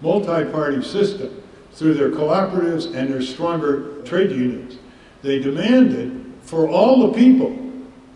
Multi-party 0.00 0.82
system 0.82 1.42
through 1.72 1.94
their 1.94 2.10
cooperatives 2.10 2.94
and 2.94 3.12
their 3.12 3.22
stronger 3.22 4.02
trade 4.02 4.30
unions. 4.30 4.78
They 5.22 5.38
demanded 5.38 6.32
for 6.42 6.68
all 6.68 7.06
the 7.06 7.14
people 7.14 7.58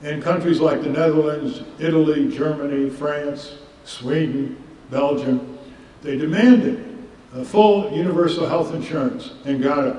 in 0.03 0.23
countries 0.23 0.61
like 0.61 0.83
the 0.83 0.91
Netherlands, 0.91 1.63
Italy, 1.79 2.31
Germany, 2.31 2.89
France, 2.89 3.55
Sweden, 3.85 4.63
Belgium, 4.91 5.59
they 6.03 6.17
demanded 6.17 7.07
a 7.35 7.45
full 7.45 7.91
universal 7.93 8.47
health 8.47 8.73
insurance 8.75 9.33
and 9.45 9.63
got 9.63 9.87
it. 9.87 9.97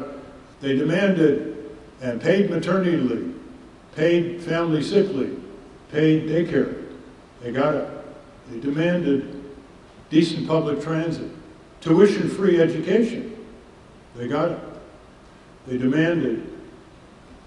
They 0.62 0.76
demanded 0.76 1.59
and 2.02 2.22
paid 2.22 2.50
maternity 2.50 2.98
leave, 2.98 3.40
paid 3.96 4.42
family 4.42 4.84
sick 4.84 5.10
leave, 5.10 5.42
paid 5.92 6.30
daycare. 6.30 6.86
They 7.42 7.52
got 7.52 7.76
it. 7.76 7.90
They 8.50 8.60
demanded 8.60 9.44
decent 10.10 10.48
public 10.48 10.82
transit, 10.82 11.30
tuition-free 11.82 12.60
education. 12.60 13.46
They 14.16 14.28
got 14.28 14.52
it. 14.52 14.60
They 15.68 15.78
demanded 15.78 16.50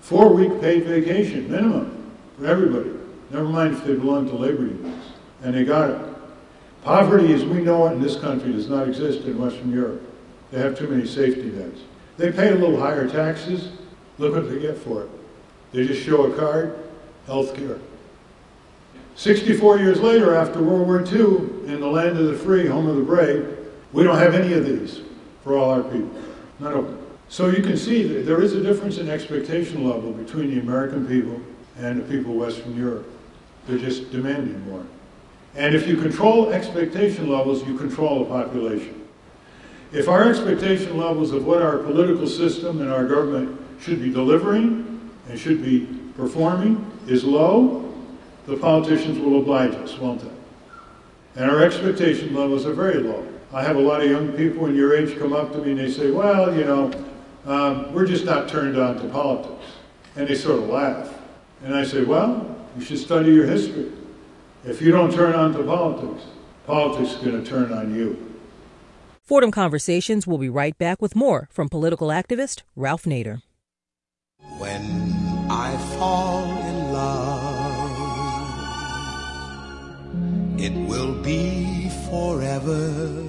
Four-week 0.02 0.60
paid 0.60 0.84
vacation, 0.84 1.48
minimum, 1.48 2.10
for 2.36 2.46
everybody. 2.46 2.90
Never 3.30 3.44
mind 3.44 3.76
if 3.76 3.84
they 3.84 3.94
belong 3.94 4.28
to 4.28 4.34
labor 4.34 4.66
unions. 4.66 5.04
And 5.42 5.54
they 5.54 5.64
got 5.64 5.90
it. 5.90 6.08
Poverty 6.82 7.32
as 7.32 7.44
we 7.44 7.60
know 7.60 7.86
it 7.86 7.92
in 7.92 8.02
this 8.02 8.16
country 8.16 8.52
does 8.52 8.68
not 8.68 8.88
exist 8.88 9.20
in 9.20 9.38
Western 9.38 9.72
Europe. 9.72 10.02
They 10.50 10.58
have 10.58 10.76
too 10.76 10.88
many 10.88 11.06
safety 11.06 11.44
nets. 11.44 11.80
They 12.16 12.32
pay 12.32 12.50
a 12.50 12.56
little 12.56 12.78
higher 12.78 13.08
taxes. 13.08 13.70
Look 14.22 14.36
what 14.36 14.48
they 14.48 14.60
get 14.60 14.78
for 14.78 15.02
it. 15.02 15.10
They 15.72 15.84
just 15.84 16.04
show 16.04 16.30
a 16.30 16.36
card, 16.36 16.78
health 17.26 17.56
care. 17.56 17.78
64 19.16 19.80
years 19.80 19.98
later, 19.98 20.36
after 20.36 20.62
World 20.62 20.86
War 20.86 21.00
II, 21.00 21.66
in 21.66 21.80
the 21.80 21.88
land 21.88 22.16
of 22.16 22.26
the 22.26 22.36
free, 22.36 22.68
home 22.68 22.86
of 22.86 22.94
the 22.94 23.02
brave, 23.02 23.58
we 23.92 24.04
don't 24.04 24.18
have 24.18 24.36
any 24.36 24.52
of 24.52 24.64
these 24.64 25.00
for 25.42 25.58
all 25.58 25.70
our 25.70 25.82
people. 25.82 26.12
None 26.60 26.72
of 26.72 26.84
them. 26.84 27.06
So 27.28 27.48
you 27.48 27.64
can 27.64 27.76
see 27.76 28.04
that 28.04 28.24
there 28.24 28.40
is 28.40 28.52
a 28.52 28.62
difference 28.62 28.98
in 28.98 29.10
expectation 29.10 29.88
level 29.88 30.12
between 30.12 30.54
the 30.54 30.60
American 30.60 31.04
people 31.04 31.40
and 31.76 32.00
the 32.00 32.04
people 32.04 32.30
of 32.30 32.36
Western 32.36 32.76
Europe. 32.76 33.10
They're 33.66 33.76
just 33.76 34.12
demanding 34.12 34.64
more. 34.70 34.86
And 35.56 35.74
if 35.74 35.88
you 35.88 35.96
control 35.96 36.52
expectation 36.52 37.28
levels, 37.28 37.66
you 37.66 37.76
control 37.76 38.22
a 38.22 38.26
population. 38.26 39.02
If 39.90 40.08
our 40.08 40.30
expectation 40.30 40.96
levels 40.96 41.32
of 41.32 41.44
what 41.44 41.60
our 41.60 41.78
political 41.78 42.28
system 42.28 42.80
and 42.80 42.92
our 42.92 43.04
government 43.04 43.58
should 43.82 44.00
be 44.00 44.10
delivering 44.10 45.10
and 45.28 45.38
should 45.38 45.62
be 45.62 45.86
performing 46.16 46.90
is 47.06 47.24
low, 47.24 47.92
the 48.46 48.56
politicians 48.56 49.18
will 49.18 49.40
oblige 49.40 49.74
us, 49.74 49.98
won't 49.98 50.20
they? 50.20 51.40
And 51.40 51.50
our 51.50 51.62
expectation 51.62 52.34
levels 52.34 52.64
are 52.66 52.74
very 52.74 53.02
low. 53.02 53.26
I 53.52 53.62
have 53.62 53.76
a 53.76 53.80
lot 53.80 54.02
of 54.02 54.10
young 54.10 54.32
people 54.32 54.66
in 54.66 54.74
your 54.74 54.96
age 54.96 55.18
come 55.18 55.32
up 55.32 55.52
to 55.52 55.58
me 55.58 55.72
and 55.72 55.80
they 55.80 55.90
say, 55.90 56.10
well, 56.10 56.54
you 56.54 56.64
know, 56.64 56.90
um, 57.44 57.92
we're 57.92 58.06
just 58.06 58.24
not 58.24 58.48
turned 58.48 58.78
on 58.78 58.96
to 59.00 59.08
politics. 59.08 59.64
And 60.16 60.28
they 60.28 60.34
sort 60.34 60.58
of 60.58 60.68
laugh. 60.68 61.12
And 61.64 61.74
I 61.74 61.84
say, 61.84 62.02
well, 62.04 62.56
you 62.76 62.84
should 62.84 62.98
study 62.98 63.32
your 63.32 63.46
history. 63.46 63.92
If 64.64 64.80
you 64.80 64.92
don't 64.92 65.12
turn 65.12 65.34
on 65.34 65.52
to 65.54 65.62
politics, 65.64 66.24
politics 66.66 67.12
is 67.12 67.16
going 67.16 67.42
to 67.42 67.48
turn 67.48 67.72
on 67.72 67.94
you. 67.94 68.28
Fordham 69.22 69.50
Conversations 69.50 70.26
will 70.26 70.38
be 70.38 70.48
right 70.48 70.76
back 70.78 71.00
with 71.00 71.16
more 71.16 71.48
from 71.50 71.68
political 71.68 72.08
activist 72.08 72.62
Ralph 72.76 73.04
Nader. 73.04 73.42
When 74.58 75.46
I 75.48 75.76
fall 75.98 76.44
in 76.44 76.92
love, 76.92 77.70
it 80.60 80.72
will 80.88 81.14
be 81.22 81.88
forever. 82.10 83.24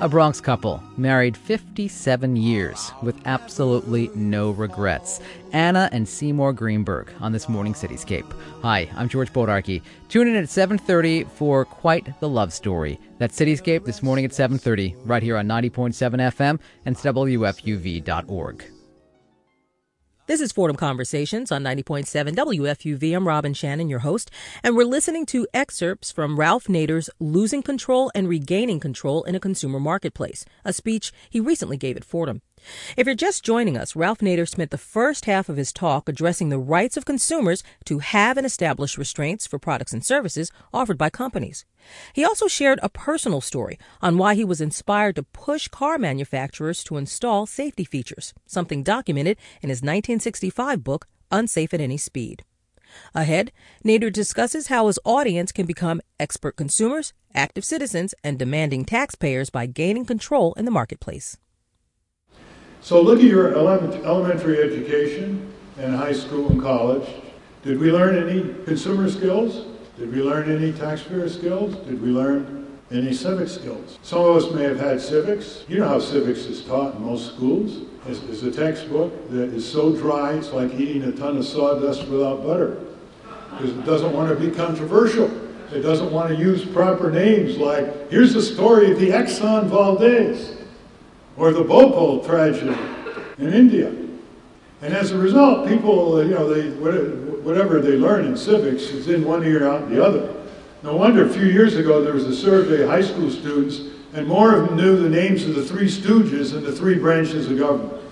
A 0.00 0.08
Bronx 0.08 0.40
couple, 0.40 0.82
married 0.96 1.36
57 1.36 2.36
years 2.36 2.92
with 3.02 3.16
absolutely 3.24 4.10
no 4.14 4.50
regrets. 4.50 5.20
Anna 5.52 5.88
and 5.92 6.08
Seymour 6.08 6.52
Greenberg 6.52 7.12
on 7.20 7.32
this 7.32 7.48
morning 7.48 7.72
Cityscape. 7.74 8.32
Hi, 8.62 8.88
I'm 8.96 9.08
George 9.08 9.32
Bodarky. 9.32 9.82
Tune 10.08 10.26
in 10.28 10.36
at 10.36 10.48
7:30 10.48 11.24
for 11.24 11.64
quite 11.64 12.18
the 12.20 12.28
love 12.28 12.52
story. 12.52 12.98
That 13.18 13.30
Cityscape 13.30 13.84
this 13.84 14.02
morning 14.02 14.24
at 14.24 14.32
7:30 14.32 14.96
right 15.04 15.22
here 15.22 15.36
on 15.36 15.46
90.7 15.46 16.20
FM 16.20 16.58
and 16.84 16.96
WFUV.org. 16.96 18.64
This 20.28 20.40
is 20.40 20.52
Fordham 20.52 20.76
Conversations 20.76 21.50
on 21.50 21.64
90.7 21.64 22.36
WFUV. 22.36 23.16
I'm 23.16 23.26
Robin 23.26 23.52
Shannon, 23.52 23.88
your 23.88 23.98
host, 23.98 24.30
and 24.62 24.76
we're 24.76 24.84
listening 24.84 25.26
to 25.26 25.48
excerpts 25.52 26.12
from 26.12 26.38
Ralph 26.38 26.68
Nader's 26.68 27.10
Losing 27.18 27.60
Control 27.60 28.08
and 28.14 28.28
Regaining 28.28 28.78
Control 28.78 29.24
in 29.24 29.34
a 29.34 29.40
Consumer 29.40 29.80
Marketplace, 29.80 30.44
a 30.64 30.72
speech 30.72 31.12
he 31.28 31.40
recently 31.40 31.76
gave 31.76 31.96
at 31.96 32.04
Fordham. 32.04 32.40
If 32.96 33.06
you're 33.06 33.14
just 33.14 33.44
joining 33.44 33.76
us, 33.76 33.96
Ralph 33.96 34.18
Nader 34.18 34.48
spent 34.48 34.70
the 34.70 34.78
first 34.78 35.24
half 35.24 35.48
of 35.48 35.56
his 35.56 35.72
talk 35.72 36.08
addressing 36.08 36.48
the 36.48 36.58
rights 36.58 36.96
of 36.96 37.04
consumers 37.04 37.62
to 37.86 37.98
have 37.98 38.36
and 38.36 38.46
establish 38.46 38.98
restraints 38.98 39.46
for 39.46 39.58
products 39.58 39.92
and 39.92 40.04
services 40.04 40.50
offered 40.72 40.98
by 40.98 41.10
companies. 41.10 41.64
He 42.12 42.24
also 42.24 42.48
shared 42.48 42.78
a 42.82 42.88
personal 42.88 43.40
story 43.40 43.78
on 44.00 44.18
why 44.18 44.34
he 44.34 44.44
was 44.44 44.60
inspired 44.60 45.16
to 45.16 45.22
push 45.22 45.68
car 45.68 45.98
manufacturers 45.98 46.84
to 46.84 46.96
install 46.96 47.46
safety 47.46 47.84
features, 47.84 48.34
something 48.46 48.82
documented 48.82 49.38
in 49.62 49.68
his 49.68 49.78
1965 49.78 50.84
book, 50.84 51.08
Unsafe 51.30 51.74
at 51.74 51.80
Any 51.80 51.96
Speed. 51.96 52.44
Ahead, 53.14 53.52
Nader 53.84 54.12
discusses 54.12 54.66
how 54.66 54.86
his 54.86 54.98
audience 55.04 55.50
can 55.50 55.66
become 55.66 56.02
expert 56.20 56.56
consumers, 56.56 57.14
active 57.34 57.64
citizens, 57.64 58.14
and 58.22 58.38
demanding 58.38 58.84
taxpayers 58.84 59.50
by 59.50 59.66
gaining 59.66 60.04
control 60.04 60.52
in 60.54 60.66
the 60.66 60.70
marketplace. 60.70 61.38
So 62.82 63.00
look 63.00 63.20
at 63.20 63.24
your 63.24 63.56
elementary 63.56 64.60
education 64.60 65.52
and 65.78 65.94
high 65.94 66.12
school 66.12 66.50
and 66.50 66.60
college. 66.60 67.08
Did 67.62 67.78
we 67.78 67.92
learn 67.92 68.28
any 68.28 68.42
consumer 68.64 69.08
skills? 69.08 69.66
Did 69.96 70.12
we 70.12 70.20
learn 70.20 70.50
any 70.50 70.72
taxpayer 70.72 71.28
skills? 71.28 71.76
Did 71.86 72.02
we 72.02 72.08
learn 72.08 72.62
any 72.92 73.14
civic 73.14 73.48
skills. 73.48 73.98
Some 74.02 74.20
of 74.20 74.36
us 74.36 74.52
may 74.52 74.64
have 74.64 74.78
had 74.78 75.00
civics. 75.00 75.64
You 75.68 75.78
know 75.78 75.88
how 75.88 75.98
civics 75.98 76.40
is 76.40 76.62
taught 76.62 76.96
in 76.96 77.02
most 77.02 77.34
schools. 77.34 77.86
It's, 78.06 78.20
it's 78.24 78.42
a 78.42 78.50
textbook 78.50 79.30
that 79.30 79.54
is 79.54 79.70
so 79.70 79.94
dry 79.94 80.34
it's 80.34 80.52
like 80.52 80.74
eating 80.74 81.04
a 81.04 81.12
ton 81.12 81.38
of 81.38 81.44
sawdust 81.44 82.06
without 82.08 82.42
butter 82.42 82.80
because 83.52 83.70
it 83.70 83.86
doesn't 83.86 84.12
want 84.12 84.28
to 84.28 84.36
be 84.36 84.54
controversial. 84.54 85.30
It 85.72 85.80
doesn't 85.80 86.12
want 86.12 86.28
to 86.30 86.36
use 86.36 86.66
proper 86.66 87.10
names 87.10 87.56
like, 87.56 88.10
here's 88.10 88.34
the 88.34 88.42
story 88.42 88.92
of 88.92 89.00
the 89.00 89.08
Exxon 89.08 89.68
Valdez 89.68 90.61
or 91.36 91.52
the 91.52 91.64
Bhopal 91.64 92.24
tragedy 92.24 92.76
in 93.38 93.52
India. 93.52 93.88
And 94.82 94.92
as 94.94 95.12
a 95.12 95.18
result, 95.18 95.68
people, 95.68 96.22
you 96.24 96.34
know, 96.34 96.52
they, 96.52 96.70
whatever 97.42 97.80
they 97.80 97.92
learn 97.92 98.26
in 98.26 98.36
civics 98.36 98.84
is 98.84 99.08
in 99.08 99.24
one 99.24 99.44
ear 99.44 99.58
and 99.58 99.66
out 99.66 99.88
the 99.88 100.04
other. 100.04 100.34
No 100.82 100.96
wonder 100.96 101.24
a 101.24 101.28
few 101.28 101.46
years 101.46 101.76
ago 101.76 102.02
there 102.02 102.14
was 102.14 102.24
a 102.24 102.34
survey 102.34 102.82
of 102.82 102.88
high 102.88 103.02
school 103.02 103.30
students, 103.30 103.80
and 104.14 104.26
more 104.26 104.56
of 104.56 104.66
them 104.66 104.76
knew 104.76 104.96
the 104.96 105.08
names 105.08 105.44
of 105.44 105.54
the 105.54 105.64
three 105.64 105.86
stooges 105.86 106.54
and 106.54 106.64
the 106.64 106.72
three 106.72 106.98
branches 106.98 107.48
of 107.50 107.58
government. 107.58 108.02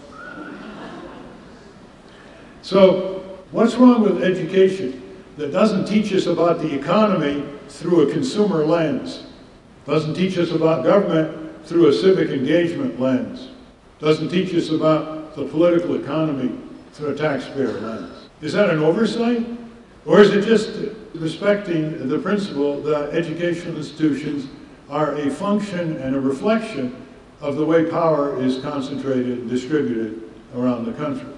So, 2.62 3.24
what's 3.50 3.74
wrong 3.74 4.02
with 4.02 4.22
education 4.22 5.02
that 5.36 5.52
doesn't 5.52 5.86
teach 5.86 6.12
us 6.12 6.26
about 6.26 6.60
the 6.60 6.72
economy 6.72 7.44
through 7.68 8.08
a 8.08 8.12
consumer 8.12 8.64
lens, 8.64 9.24
doesn't 9.86 10.14
teach 10.14 10.38
us 10.38 10.52
about 10.52 10.84
government 10.84 11.39
through 11.64 11.88
a 11.88 11.92
civic 11.92 12.30
engagement 12.30 13.00
lens, 13.00 13.50
doesn't 13.98 14.30
teach 14.30 14.54
us 14.54 14.70
about 14.70 15.34
the 15.36 15.44
political 15.44 15.94
economy 15.94 16.58
through 16.92 17.10
a 17.10 17.16
taxpayer 17.16 17.80
lens? 17.80 18.28
Is 18.40 18.52
that 18.54 18.70
an 18.70 18.78
oversight? 18.78 19.46
Or 20.06 20.20
is 20.20 20.30
it 20.30 20.44
just 20.44 20.94
respecting 21.14 22.08
the 22.08 22.18
principle 22.18 22.80
that 22.82 23.10
educational 23.10 23.76
institutions 23.76 24.48
are 24.88 25.14
a 25.16 25.30
function 25.30 25.98
and 25.98 26.16
a 26.16 26.20
reflection 26.20 27.06
of 27.40 27.56
the 27.56 27.64
way 27.64 27.84
power 27.84 28.40
is 28.42 28.58
concentrated 28.60 29.38
and 29.38 29.50
distributed 29.50 30.30
around 30.54 30.86
the 30.86 30.92
country? 30.92 31.28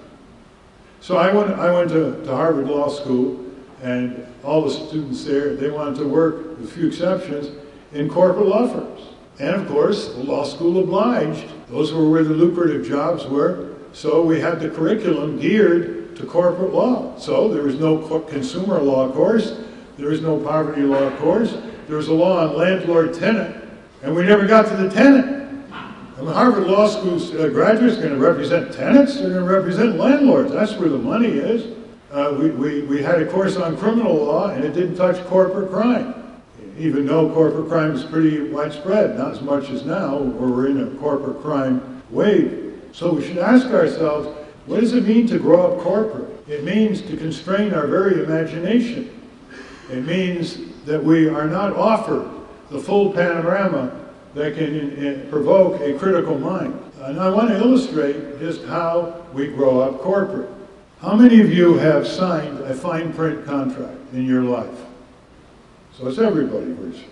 So 1.00 1.16
I 1.16 1.32
went, 1.32 1.50
I 1.58 1.72
went 1.72 1.90
to, 1.90 2.22
to 2.24 2.30
Harvard 2.30 2.68
Law 2.68 2.88
School, 2.88 3.44
and 3.82 4.24
all 4.44 4.62
the 4.62 4.70
students 4.70 5.24
there, 5.24 5.56
they 5.56 5.70
wanted 5.70 5.98
to 5.98 6.08
work, 6.08 6.58
with 6.58 6.72
few 6.72 6.86
exceptions, 6.86 7.50
in 7.92 8.08
corporate 8.08 8.46
law 8.46 8.68
firms. 8.68 9.11
And 9.38 9.54
of 9.54 9.68
course, 9.68 10.08
the 10.08 10.22
law 10.22 10.44
school 10.44 10.82
obliged. 10.82 11.48
Those 11.68 11.92
were 11.92 12.08
where 12.08 12.22
the 12.22 12.34
lucrative 12.34 12.86
jobs 12.86 13.24
were. 13.26 13.70
So 13.92 14.22
we 14.22 14.40
had 14.40 14.60
the 14.60 14.70
curriculum 14.70 15.38
geared 15.38 16.16
to 16.16 16.26
corporate 16.26 16.72
law. 16.72 17.16
So 17.18 17.48
there 17.48 17.62
was 17.62 17.78
no 17.78 17.98
consumer 18.20 18.80
law 18.80 19.10
course, 19.10 19.58
there 19.98 20.08
was 20.08 20.20
no 20.20 20.38
poverty 20.38 20.82
law 20.82 21.10
course, 21.18 21.56
there 21.86 21.96
was 21.96 22.08
a 22.08 22.14
law 22.14 22.46
on 22.46 22.56
landlord 22.56 23.14
tenant, 23.14 23.56
and 24.02 24.14
we 24.14 24.24
never 24.24 24.46
got 24.46 24.66
to 24.68 24.76
the 24.76 24.88
tenant. 24.88 25.26
And 26.16 26.28
the 26.28 26.32
Harvard 26.32 26.66
Law 26.66 26.86
School 26.86 27.16
uh, 27.40 27.48
graduates 27.48 27.98
are 27.98 28.02
going 28.02 28.14
to 28.14 28.18
represent 28.18 28.72
tenants, 28.72 29.14
they're 29.16 29.30
going 29.30 29.46
to 29.46 29.52
represent 29.52 29.96
landlords. 29.96 30.52
That's 30.52 30.74
where 30.74 30.88
the 30.88 30.98
money 30.98 31.28
is. 31.28 31.76
Uh, 32.10 32.36
we, 32.38 32.50
we, 32.50 32.82
we 32.82 33.02
had 33.02 33.20
a 33.20 33.26
course 33.26 33.56
on 33.56 33.76
criminal 33.76 34.14
law, 34.14 34.50
and 34.50 34.64
it 34.64 34.72
didn't 34.72 34.96
touch 34.96 35.24
corporate 35.26 35.70
crime 35.70 36.21
even 36.78 37.06
though 37.06 37.32
corporate 37.32 37.68
crime 37.68 37.92
is 37.92 38.04
pretty 38.04 38.40
widespread, 38.50 39.18
not 39.18 39.32
as 39.32 39.40
much 39.42 39.70
as 39.70 39.84
now, 39.84 40.18
where 40.18 40.48
we're 40.48 40.68
in 40.68 40.82
a 40.82 40.90
corporate 40.98 41.40
crime 41.40 42.02
wave. 42.10 42.80
So 42.92 43.12
we 43.12 43.26
should 43.26 43.38
ask 43.38 43.66
ourselves, 43.68 44.28
what 44.66 44.80
does 44.80 44.92
it 44.92 45.04
mean 45.04 45.26
to 45.28 45.38
grow 45.38 45.72
up 45.72 45.80
corporate? 45.80 46.28
It 46.48 46.64
means 46.64 47.02
to 47.02 47.16
constrain 47.16 47.74
our 47.74 47.86
very 47.86 48.22
imagination. 48.22 49.10
It 49.90 50.04
means 50.04 50.58
that 50.84 51.02
we 51.02 51.28
are 51.28 51.46
not 51.46 51.74
offered 51.74 52.28
the 52.70 52.78
full 52.78 53.12
panorama 53.12 53.98
that 54.34 54.54
can 54.54 54.74
in, 54.74 55.28
provoke 55.30 55.80
a 55.80 55.98
critical 55.98 56.38
mind. 56.38 56.78
And 57.02 57.20
I 57.20 57.28
want 57.28 57.48
to 57.48 57.56
illustrate 57.56 58.38
just 58.38 58.64
how 58.64 59.24
we 59.32 59.48
grow 59.48 59.80
up 59.80 60.00
corporate. 60.00 60.48
How 61.00 61.14
many 61.14 61.40
of 61.40 61.52
you 61.52 61.74
have 61.74 62.06
signed 62.06 62.60
a 62.60 62.74
fine 62.74 63.12
print 63.12 63.44
contract 63.44 63.98
in 64.12 64.24
your 64.24 64.42
life? 64.42 64.78
So 65.96 66.08
it's 66.08 66.18
everybody 66.18 66.72
virtually. 66.72 67.06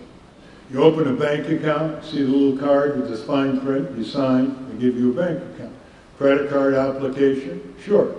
You 0.71 0.83
open 0.83 1.07
a 1.07 1.13
bank 1.13 1.49
account, 1.49 2.03
see 2.03 2.23
the 2.23 2.29
little 2.29 2.57
card 2.57 2.99
with 2.99 3.09
this 3.09 3.23
fine 3.23 3.59
print, 3.59 3.95
you 3.97 4.03
sign, 4.03 4.69
they 4.69 4.79
give 4.79 4.97
you 4.97 5.11
a 5.11 5.13
bank 5.13 5.43
account. 5.53 5.73
Credit 6.17 6.49
card 6.49 6.73
application? 6.73 7.75
Sure. 7.83 8.15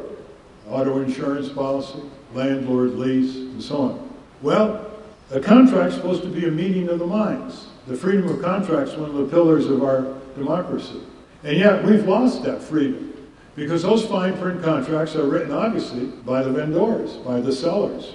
Auto 0.68 1.00
insurance 1.00 1.48
policy, 1.48 2.00
landlord 2.34 2.92
lease, 2.94 3.36
and 3.36 3.62
so 3.62 3.76
on. 3.82 4.14
Well, 4.42 4.90
a 5.30 5.40
contract's 5.40 5.96
supposed 5.96 6.22
to 6.22 6.28
be 6.28 6.46
a 6.46 6.50
meeting 6.50 6.88
of 6.88 6.98
the 6.98 7.06
minds. 7.06 7.68
The 7.86 7.96
freedom 7.96 8.28
of 8.28 8.40
contract's 8.42 8.94
one 8.96 9.10
of 9.10 9.16
the 9.16 9.24
pillars 9.24 9.66
of 9.66 9.82
our 9.82 10.14
democracy. 10.36 11.00
And 11.42 11.56
yet 11.56 11.82
we've 11.84 12.06
lost 12.06 12.44
that 12.44 12.62
freedom 12.62 13.12
because 13.56 13.82
those 13.82 14.04
fine 14.06 14.38
print 14.38 14.62
contracts 14.62 15.16
are 15.16 15.26
written 15.26 15.52
obviously 15.52 16.06
by 16.06 16.42
the 16.42 16.50
vendors, 16.50 17.14
by 17.16 17.40
the 17.40 17.52
sellers. 17.52 18.12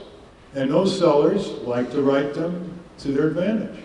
And 0.57 0.71
those 0.71 0.97
sellers 0.97 1.49
like 1.67 1.91
to 1.91 2.01
write 2.01 2.33
them 2.33 2.73
to 2.97 3.09
their 3.09 3.27
advantage. 3.27 3.83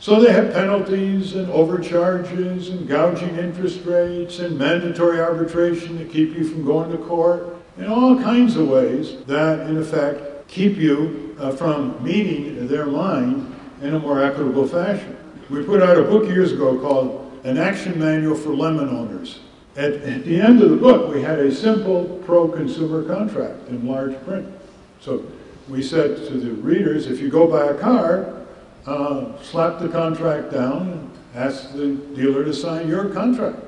So 0.00 0.20
they 0.20 0.32
have 0.32 0.52
penalties 0.52 1.36
and 1.36 1.48
overcharges 1.52 2.70
and 2.70 2.88
gouging 2.88 3.36
interest 3.36 3.84
rates 3.84 4.40
and 4.40 4.58
mandatory 4.58 5.20
arbitration 5.20 5.96
to 5.98 6.04
keep 6.04 6.34
you 6.34 6.48
from 6.48 6.64
going 6.64 6.90
to 6.90 6.98
court 6.98 7.56
and 7.76 7.86
all 7.86 8.20
kinds 8.20 8.56
of 8.56 8.68
ways 8.68 9.22
that, 9.26 9.60
in 9.68 9.76
effect, 9.76 10.48
keep 10.48 10.76
you 10.78 11.36
uh, 11.38 11.52
from 11.52 12.02
meeting 12.02 12.66
their 12.66 12.86
mind 12.86 13.54
in 13.80 13.94
a 13.94 13.98
more 14.00 14.20
equitable 14.20 14.66
fashion. 14.66 15.16
We 15.48 15.62
put 15.62 15.80
out 15.80 15.96
a 15.96 16.02
book 16.02 16.24
years 16.24 16.50
ago 16.50 16.76
called 16.76 17.40
An 17.44 17.56
Action 17.56 18.00
Manual 18.00 18.34
for 18.34 18.52
Lemon 18.52 18.88
Owners. 18.88 19.38
At, 19.76 19.92
at 19.92 20.24
the 20.24 20.40
end 20.40 20.60
of 20.60 20.70
the 20.70 20.76
book, 20.76 21.14
we 21.14 21.22
had 21.22 21.38
a 21.38 21.54
simple 21.54 22.20
pro-consumer 22.26 23.04
contract 23.04 23.68
in 23.68 23.86
large 23.86 24.20
print. 24.24 24.52
So 25.00 25.24
we 25.68 25.82
said 25.82 26.16
to 26.28 26.38
the 26.38 26.50
readers, 26.50 27.06
if 27.06 27.20
you 27.20 27.28
go 27.28 27.46
buy 27.46 27.66
a 27.66 27.74
car, 27.74 28.42
uh, 28.86 29.40
slap 29.42 29.78
the 29.78 29.88
contract 29.88 30.52
down 30.52 30.90
and 30.90 31.10
ask 31.34 31.72
the 31.72 31.94
dealer 32.14 32.44
to 32.44 32.52
sign 32.52 32.88
your 32.88 33.08
contract. 33.08 33.58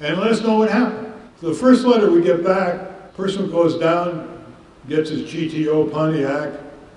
And 0.00 0.18
let 0.18 0.30
us 0.30 0.42
know 0.42 0.58
what 0.58 0.70
happened. 0.70 1.12
The 1.40 1.54
first 1.54 1.84
letter 1.84 2.10
we 2.10 2.22
get 2.22 2.42
back, 2.42 3.14
person 3.14 3.50
goes 3.50 3.78
down, 3.78 4.44
gets 4.88 5.10
his 5.10 5.22
GTO 5.22 5.92
Pontiac, 5.92 6.52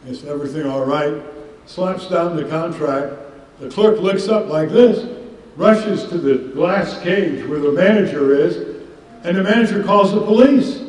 is 0.07 0.25
everything 0.25 0.65
all 0.65 0.85
right, 0.85 1.21
slaps 1.65 2.07
down 2.07 2.35
the 2.35 2.45
contract. 2.45 3.13
The 3.59 3.69
clerk 3.69 3.99
looks 3.99 4.29
up 4.29 4.47
like 4.47 4.69
this, 4.69 5.19
rushes 5.57 6.05
to 6.05 6.17
the 6.17 6.53
glass 6.53 7.01
cage 7.01 7.45
where 7.47 7.59
the 7.59 7.71
manager 7.71 8.33
is, 8.33 8.77
and 9.23 9.35
the 9.35 9.43
manager 9.43 9.83
calls 9.83 10.13
the 10.13 10.21
police. 10.21 10.86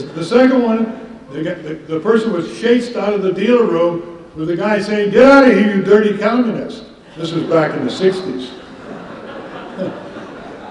The 0.00 0.24
second 0.24 0.62
one, 0.62 1.20
the, 1.30 1.78
the, 1.86 2.00
person 2.00 2.32
was 2.32 2.58
chased 2.60 2.96
out 2.96 3.12
of 3.12 3.22
the 3.22 3.32
dealer 3.32 3.66
room 3.66 4.24
with 4.34 4.48
the 4.48 4.56
guy 4.56 4.80
saying, 4.80 5.10
Get 5.10 5.24
out 5.24 5.44
of 5.46 5.52
here, 5.52 5.76
you 5.76 5.82
dirty 5.82 6.16
communist. 6.16 6.86
This 7.16 7.32
was 7.32 7.44
back 7.44 7.76
in 7.76 7.84
the 7.84 7.90
60s. 7.90 8.58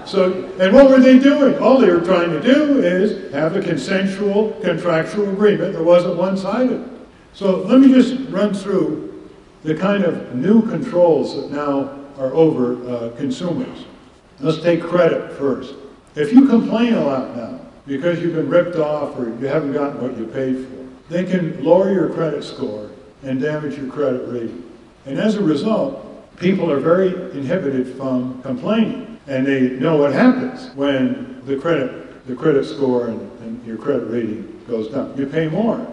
so, 0.06 0.50
and 0.58 0.74
what 0.74 0.90
were 0.90 0.98
they 0.98 1.18
doing? 1.18 1.56
All 1.58 1.78
they 1.78 1.90
were 1.90 2.00
trying 2.00 2.30
to 2.30 2.40
do 2.40 2.82
is 2.82 3.32
have 3.32 3.54
a 3.54 3.62
consensual 3.62 4.52
contractual 4.62 5.30
agreement 5.30 5.74
that 5.74 5.84
wasn't 5.84 6.16
one 6.16 6.36
sided. 6.36 6.88
So, 7.32 7.62
let 7.62 7.80
me 7.80 7.92
just 7.92 8.28
run 8.28 8.52
through 8.52 9.30
the 9.62 9.76
kind 9.76 10.02
of 10.04 10.34
new 10.34 10.62
controls 10.68 11.36
that 11.36 11.52
now 11.52 11.98
are 12.18 12.34
over 12.34 12.84
uh, 12.88 13.16
consumers. 13.16 13.84
Let's 14.40 14.60
take 14.60 14.82
credit 14.82 15.32
first. 15.32 15.74
If 16.16 16.32
you 16.32 16.48
complain 16.48 16.94
a 16.94 17.04
lot 17.04 17.36
now, 17.36 17.61
because 17.86 18.20
you've 18.20 18.34
been 18.34 18.48
ripped 18.48 18.76
off 18.76 19.16
or 19.18 19.28
you 19.28 19.46
haven't 19.46 19.72
gotten 19.72 20.00
what 20.00 20.16
you 20.16 20.26
paid 20.26 20.66
for. 20.66 21.12
They 21.12 21.24
can 21.24 21.62
lower 21.64 21.92
your 21.92 22.08
credit 22.10 22.44
score 22.44 22.90
and 23.22 23.40
damage 23.40 23.76
your 23.76 23.90
credit 23.90 24.26
rating. 24.28 24.70
And 25.06 25.18
as 25.18 25.36
a 25.36 25.42
result, 25.42 26.36
people 26.38 26.70
are 26.70 26.80
very 26.80 27.08
inhibited 27.32 27.96
from 27.96 28.40
complaining. 28.42 29.20
And 29.26 29.46
they 29.46 29.70
know 29.70 29.96
what 29.96 30.12
happens 30.12 30.74
when 30.74 31.42
the 31.46 31.56
credit, 31.56 32.26
the 32.26 32.34
credit 32.34 32.64
score 32.64 33.08
and, 33.08 33.20
and 33.40 33.64
your 33.66 33.76
credit 33.76 34.06
rating 34.06 34.64
goes 34.68 34.88
down. 34.88 35.14
You 35.16 35.26
pay 35.26 35.48
more. 35.48 35.86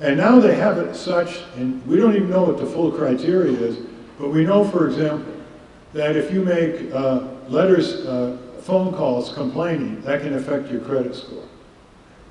And 0.00 0.16
now 0.16 0.40
they 0.40 0.56
have 0.56 0.78
it 0.78 0.94
such, 0.94 1.42
and 1.56 1.84
we 1.86 1.96
don't 1.96 2.14
even 2.16 2.30
know 2.30 2.42
what 2.44 2.58
the 2.58 2.66
full 2.66 2.90
criteria 2.90 3.56
is, 3.56 3.78
but 4.18 4.30
we 4.30 4.44
know, 4.44 4.64
for 4.64 4.88
example, 4.88 5.32
that 5.92 6.16
if 6.16 6.32
you 6.32 6.42
make 6.42 6.92
uh, 6.92 7.28
letters 7.48 8.04
uh, 8.04 8.36
phone 8.64 8.94
calls 8.94 9.30
complaining, 9.34 10.00
that 10.02 10.22
can 10.22 10.34
affect 10.34 10.70
your 10.70 10.80
credit 10.80 11.14
score. 11.14 11.44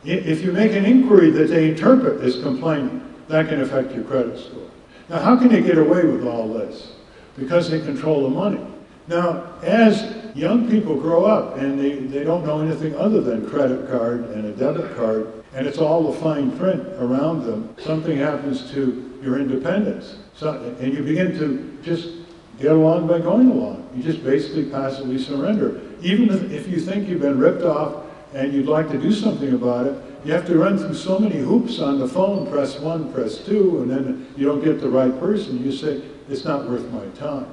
If 0.04 0.42
you 0.42 0.52
make 0.52 0.74
an 0.74 0.84
inquiry 0.84 1.30
that 1.30 1.48
they 1.48 1.70
interpret 1.70 2.22
as 2.22 2.42
complaining, 2.42 3.02
that 3.28 3.48
can 3.50 3.62
affect 3.62 3.94
your 3.94 4.04
credit 4.04 4.40
score. 4.40 4.70
Now, 5.10 5.20
how 5.20 5.38
can 5.38 5.50
they 5.50 5.62
get 5.62 5.78
away 5.78 6.04
with 6.06 6.26
all 6.26 6.52
this? 6.52 6.94
Because 7.38 7.70
they 7.70 7.80
control 7.80 8.24
the 8.24 8.30
money. 8.30 8.66
Now, 9.08 9.54
as 9.62 10.16
young 10.36 10.68
people 10.70 10.96
grow 10.96 11.24
up 11.24 11.58
and 11.58 11.80
they, 11.80 11.96
they 11.96 12.24
don't 12.24 12.44
know 12.46 12.62
anything 12.62 12.96
other 12.96 13.22
than 13.22 13.48
credit 13.48 13.88
card 13.88 14.22
and 14.32 14.46
a 14.46 14.52
debit 14.54 14.96
card, 14.98 15.32
and 15.54 15.68
it's 15.68 15.78
all 15.78 16.12
the 16.12 16.20
fine 16.20 16.58
print 16.58 16.82
around 16.98 17.46
them, 17.46 17.76
something 17.78 18.18
happens 18.18 18.72
to 18.72 19.20
your 19.22 19.40
independence. 19.40 20.18
So, 20.36 20.76
and 20.80 20.94
you 20.94 21.04
begin 21.04 21.38
to 21.38 21.78
just 21.84 22.23
get 22.60 22.72
along 22.72 23.08
by 23.08 23.20
going 23.20 23.50
along. 23.50 23.90
You 23.96 24.04
just 24.04 24.24
basically 24.24 24.66
passively 24.66 25.18
surrender. 25.18 25.82
Even 26.02 26.30
if 26.52 26.68
you 26.68 26.80
think 26.80 27.08
you've 27.08 27.22
been 27.22 27.40
ripped 27.40 27.64
off 27.64 28.06
and 28.34 28.54
you'd 28.54 28.68
like 28.68 28.90
to 28.92 28.98
do 28.98 29.12
something 29.12 29.54
about 29.54 29.88
it, 29.88 29.96
you 30.26 30.32
have 30.32 30.46
to 30.48 30.58
run 30.58 30.78
through 30.78 30.94
so 30.94 31.20
many 31.20 31.38
hoops 31.38 31.80
on 31.80 32.00
the 32.00 32.08
phone, 32.08 32.50
press 32.50 32.80
one, 32.80 33.12
press 33.12 33.40
two, 33.40 33.82
and 33.82 33.92
then 33.92 34.28
you 34.38 34.46
don't 34.46 34.64
get 34.64 34.80
the 34.80 34.90
right 34.90 35.18
person. 35.20 35.64
You 35.64 35.72
say, 35.72 36.02
it's 36.30 36.46
not 36.46 36.70
worth 36.70 36.90
my 36.92 37.06
time. 37.20 37.48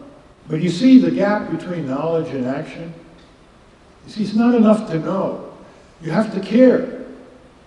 But 0.49 0.63
you 0.63 0.69
see 0.69 0.99
the 0.99 1.11
gap 1.11 1.51
between 1.51 1.89
knowledge 1.89 2.29
and 2.29 2.47
action? 2.47 2.95
You 4.07 4.13
see, 4.13 4.23
it's 4.23 4.35
not 4.35 4.55
enough 4.55 4.89
to 4.91 4.99
know. 4.99 5.53
You 6.01 6.13
have 6.13 6.33
to 6.35 6.41
care. 6.41 7.01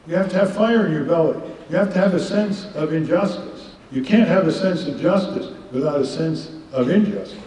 You 0.07 0.15
have 0.15 0.29
to 0.29 0.37
have 0.37 0.53
fire 0.53 0.85
in 0.85 0.93
your 0.93 1.05
belly. 1.05 1.39
You 1.69 1.77
have 1.77 1.93
to 1.93 1.99
have 1.99 2.13
a 2.13 2.19
sense 2.19 2.65
of 2.75 2.93
injustice. 2.93 3.75
You 3.91 4.03
can't 4.03 4.27
have 4.27 4.47
a 4.47 4.51
sense 4.51 4.87
of 4.87 4.99
justice 4.99 5.51
without 5.71 6.01
a 6.01 6.05
sense 6.05 6.51
of 6.73 6.89
injustice. 6.89 7.39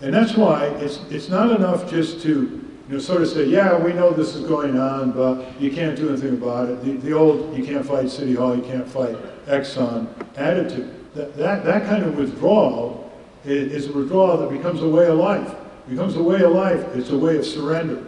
And 0.00 0.14
that's 0.14 0.34
why 0.34 0.66
it's, 0.66 0.98
it's 1.10 1.28
not 1.28 1.54
enough 1.54 1.88
just 1.88 2.22
to 2.22 2.30
you 2.30 2.96
know, 2.96 2.98
sort 2.98 3.22
of 3.22 3.28
say, 3.28 3.44
yeah, 3.44 3.78
we 3.78 3.92
know 3.92 4.10
this 4.10 4.34
is 4.34 4.46
going 4.46 4.78
on, 4.78 5.12
but 5.12 5.60
you 5.60 5.70
can't 5.70 5.96
do 5.96 6.08
anything 6.08 6.34
about 6.34 6.68
it. 6.68 6.82
The, 6.82 6.92
the 6.96 7.12
old, 7.12 7.56
you 7.56 7.64
can't 7.64 7.86
fight 7.86 8.10
City 8.10 8.34
Hall, 8.34 8.56
you 8.56 8.62
can't 8.62 8.88
fight 8.88 9.16
Exxon 9.46 10.08
attitude. 10.36 11.14
That, 11.14 11.36
that, 11.36 11.64
that 11.64 11.86
kind 11.86 12.02
of 12.02 12.16
withdrawal 12.16 13.12
is, 13.44 13.88
a 13.88 13.92
withdrawal 13.92 14.38
that 14.38 14.50
becomes 14.50 14.82
a 14.82 14.88
way 14.88 15.06
of 15.06 15.18
life. 15.18 15.54
becomes 15.88 16.16
a 16.16 16.22
way 16.22 16.42
of 16.42 16.52
life, 16.52 16.80
it's 16.94 17.10
a 17.10 17.18
way 17.18 17.36
of 17.36 17.44
surrender. 17.44 18.04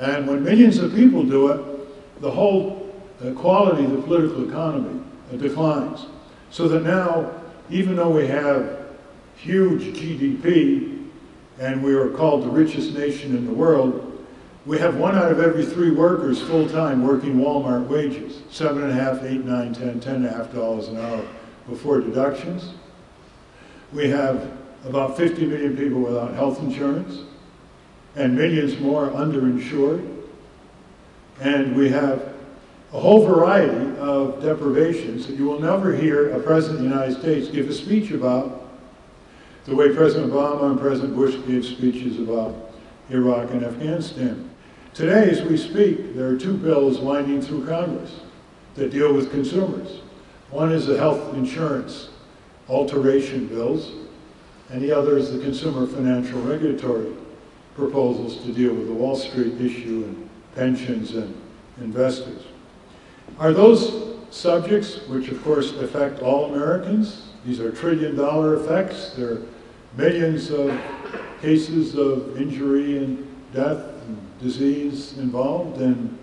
And 0.00 0.26
when 0.26 0.42
millions 0.42 0.78
of 0.78 0.94
people 0.94 1.24
do 1.24 1.48
it, 1.48 2.20
the 2.20 2.30
whole 2.30 2.94
uh, 3.22 3.32
quality 3.32 3.84
of 3.84 3.90
the 3.90 4.02
political 4.02 4.48
economy 4.48 5.02
uh, 5.32 5.36
declines. 5.36 6.06
So 6.50 6.68
that 6.68 6.84
now, 6.84 7.32
even 7.68 7.96
though 7.96 8.10
we 8.10 8.26
have 8.28 8.81
huge 9.42 9.96
GDP 9.96 11.04
and 11.58 11.82
we 11.82 11.94
are 11.94 12.08
called 12.10 12.44
the 12.44 12.48
richest 12.48 12.94
nation 12.94 13.36
in 13.36 13.44
the 13.44 13.52
world, 13.52 14.08
we 14.64 14.78
have 14.78 14.96
one 14.96 15.16
out 15.16 15.32
of 15.32 15.40
every 15.40 15.66
three 15.66 15.90
workers 15.90 16.40
full-time 16.40 17.04
working 17.04 17.34
Walmart 17.34 17.88
wages, 17.88 18.40
seven 18.50 18.84
and 18.84 18.92
a 18.92 18.94
half, 18.94 19.22
eight, 19.24 19.44
nine, 19.44 19.74
ten, 19.74 19.98
ten 19.98 20.16
and 20.16 20.26
a 20.26 20.32
half 20.32 20.52
dollars 20.52 20.86
an 20.88 20.96
hour 20.98 21.24
before 21.68 22.00
deductions. 22.00 22.70
We 23.92 24.08
have 24.08 24.52
about 24.84 25.16
50 25.16 25.46
million 25.46 25.76
people 25.76 26.00
without 26.00 26.34
health 26.34 26.60
insurance 26.60 27.22
and 28.14 28.36
millions 28.36 28.78
more 28.78 29.08
underinsured. 29.10 30.08
And 31.40 31.74
we 31.74 31.88
have 31.88 32.34
a 32.92 33.00
whole 33.00 33.26
variety 33.26 33.96
of 33.98 34.40
deprivations 34.42 35.26
that 35.26 35.36
you 35.36 35.46
will 35.46 35.60
never 35.60 35.94
hear 35.94 36.30
a 36.30 36.40
president 36.40 36.78
of 36.78 36.84
the 36.84 36.90
United 36.90 37.20
States 37.20 37.48
give 37.48 37.68
a 37.68 37.72
speech 37.72 38.12
about 38.12 38.51
the 39.64 39.74
way 39.74 39.94
President 39.94 40.32
Obama 40.32 40.70
and 40.70 40.80
President 40.80 41.14
Bush 41.14 41.36
gave 41.46 41.64
speeches 41.64 42.18
about 42.18 42.72
Iraq 43.10 43.50
and 43.50 43.64
Afghanistan. 43.64 44.50
Today, 44.92 45.30
as 45.30 45.42
we 45.42 45.56
speak, 45.56 46.14
there 46.14 46.28
are 46.28 46.36
two 46.36 46.54
bills 46.54 46.98
winding 46.98 47.40
through 47.40 47.66
Congress 47.66 48.20
that 48.74 48.90
deal 48.90 49.12
with 49.12 49.30
consumers. 49.30 50.00
One 50.50 50.72
is 50.72 50.86
the 50.86 50.98
health 50.98 51.34
insurance 51.34 52.10
alteration 52.68 53.46
bills, 53.46 53.92
and 54.70 54.82
the 54.82 54.92
other 54.92 55.16
is 55.16 55.32
the 55.32 55.38
consumer 55.38 55.86
financial 55.86 56.40
regulatory 56.42 57.12
proposals 57.74 58.38
to 58.44 58.52
deal 58.52 58.74
with 58.74 58.86
the 58.86 58.92
Wall 58.92 59.16
Street 59.16 59.60
issue 59.60 60.04
and 60.06 60.28
pensions 60.54 61.14
and 61.14 61.34
investors. 61.80 62.42
Are 63.38 63.52
those 63.52 64.16
subjects, 64.30 65.06
which 65.08 65.28
of 65.28 65.42
course 65.42 65.72
affect 65.72 66.20
all 66.20 66.54
Americans, 66.54 67.28
these 67.44 67.60
are 67.60 67.72
trillion 67.72 68.16
dollar 68.16 68.56
effects, 68.56 69.14
there 69.16 69.32
are 69.32 69.42
millions 69.96 70.50
of 70.50 70.78
cases 71.40 71.96
of 71.96 72.40
injury 72.40 72.98
and 72.98 73.26
death 73.52 73.78
and 74.06 74.38
disease 74.40 75.18
involved 75.18 75.80
in 75.80 76.18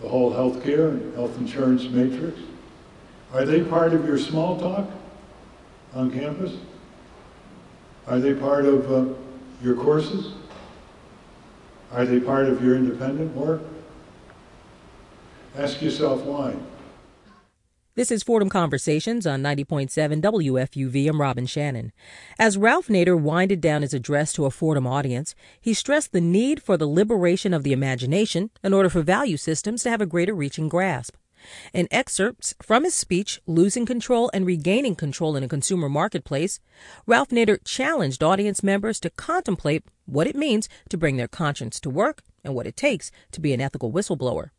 the 0.00 0.08
whole 0.08 0.32
healthcare 0.32 0.90
and 0.90 1.14
health 1.14 1.36
insurance 1.38 1.84
matrix. 1.84 2.38
Are 3.32 3.44
they 3.44 3.62
part 3.62 3.94
of 3.94 4.06
your 4.06 4.18
small 4.18 4.58
talk 4.58 4.88
on 5.94 6.10
campus? 6.10 6.56
Are 8.06 8.18
they 8.18 8.34
part 8.34 8.66
of 8.66 8.92
uh, 8.92 9.14
your 9.62 9.76
courses? 9.76 10.34
Are 11.92 12.04
they 12.04 12.20
part 12.20 12.46
of 12.46 12.62
your 12.62 12.76
independent 12.76 13.34
work? 13.34 13.62
Ask 15.56 15.80
yourself 15.80 16.22
why. 16.22 16.54
This 17.96 18.10
is 18.10 18.24
Fordham 18.24 18.48
Conversations 18.48 19.24
on 19.24 19.40
90.7 19.40 20.20
WFUV. 20.20 21.08
I'm 21.08 21.20
Robin 21.20 21.46
Shannon. 21.46 21.92
As 22.40 22.58
Ralph 22.58 22.88
Nader 22.88 23.16
winded 23.16 23.60
down 23.60 23.82
his 23.82 23.94
address 23.94 24.32
to 24.32 24.46
a 24.46 24.50
Fordham 24.50 24.84
audience, 24.84 25.36
he 25.60 25.72
stressed 25.72 26.10
the 26.10 26.20
need 26.20 26.60
for 26.60 26.76
the 26.76 26.88
liberation 26.88 27.54
of 27.54 27.62
the 27.62 27.72
imagination 27.72 28.50
in 28.64 28.72
order 28.72 28.88
for 28.88 29.02
value 29.02 29.36
systems 29.36 29.84
to 29.84 29.90
have 29.90 30.00
a 30.00 30.06
greater 30.06 30.34
reaching 30.34 30.68
grasp. 30.68 31.14
In 31.72 31.86
excerpts 31.92 32.56
from 32.60 32.82
his 32.82 32.96
speech, 32.96 33.40
Losing 33.46 33.86
Control 33.86 34.28
and 34.34 34.44
Regaining 34.44 34.96
Control 34.96 35.36
in 35.36 35.44
a 35.44 35.48
Consumer 35.48 35.88
Marketplace, 35.88 36.58
Ralph 37.06 37.28
Nader 37.28 37.58
challenged 37.64 38.24
audience 38.24 38.64
members 38.64 38.98
to 38.98 39.10
contemplate 39.10 39.84
what 40.04 40.26
it 40.26 40.34
means 40.34 40.68
to 40.88 40.98
bring 40.98 41.16
their 41.16 41.28
conscience 41.28 41.78
to 41.78 41.90
work 41.90 42.22
and 42.42 42.56
what 42.56 42.66
it 42.66 42.76
takes 42.76 43.12
to 43.30 43.40
be 43.40 43.52
an 43.52 43.60
ethical 43.60 43.92
whistleblower. 43.92 44.50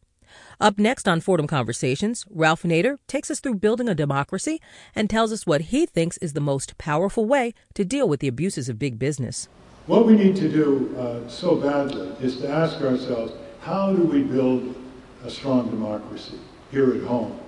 Up 0.60 0.78
next 0.78 1.08
on 1.08 1.22
Fordham 1.22 1.48
Conversations, 1.48 2.26
Ralph 2.30 2.64
Nader 2.64 2.98
takes 3.08 3.30
us 3.30 3.40
through 3.40 3.56
building 3.56 3.90
a 3.90 3.96
democracy 3.96 4.62
and 4.96 5.10
tells 5.10 5.32
us 5.32 5.46
what 5.46 5.62
he 5.62 5.86
thinks 5.86 6.18
is 6.18 6.34
the 6.34 6.40
most 6.40 6.78
powerful 6.78 7.26
way 7.26 7.54
to 7.74 7.84
deal 7.84 8.08
with 8.08 8.20
the 8.20 8.28
abuses 8.28 8.70
of 8.70 8.80
big 8.80 8.98
business. 8.98 9.48
What 9.88 10.06
we 10.06 10.16
need 10.16 10.36
to 10.38 10.50
do 10.50 10.96
uh, 10.98 11.30
so 11.30 11.56
badly 11.56 12.16
is 12.20 12.38
to 12.42 12.50
ask 12.50 12.82
ourselves 12.82 13.34
how 13.62 13.94
do 13.94 14.04
we 14.04 14.24
build 14.24 14.76
a 15.24 15.30
strong 15.30 15.70
democracy? 15.70 16.40
here 16.76 16.94
at 16.94 17.04
home. 17.04 17.40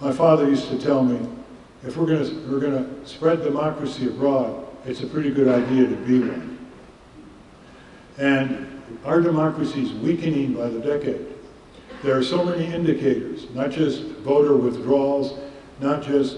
My 0.00 0.12
father 0.12 0.48
used 0.48 0.68
to 0.68 0.78
tell 0.78 1.02
me, 1.02 1.18
if 1.84 1.96
we're 1.96 2.06
going 2.06 2.50
we're 2.50 2.60
going 2.60 2.84
to 2.84 3.08
spread 3.08 3.42
democracy 3.42 4.06
abroad, 4.06 4.66
it's 4.84 5.02
a 5.02 5.06
pretty 5.06 5.30
good 5.30 5.48
idea 5.48 5.88
to 5.88 5.96
be 5.96 6.20
one. 6.20 6.58
And 8.18 8.82
our 9.04 9.20
democracy 9.20 9.82
is 9.82 9.92
weakening 9.92 10.54
by 10.54 10.68
the 10.68 10.78
decade. 10.80 11.26
There 12.02 12.16
are 12.16 12.22
so 12.22 12.44
many 12.44 12.72
indicators, 12.72 13.48
not 13.54 13.70
just 13.70 14.02
voter 14.22 14.56
withdrawals, 14.56 15.38
not 15.80 16.02
just 16.02 16.36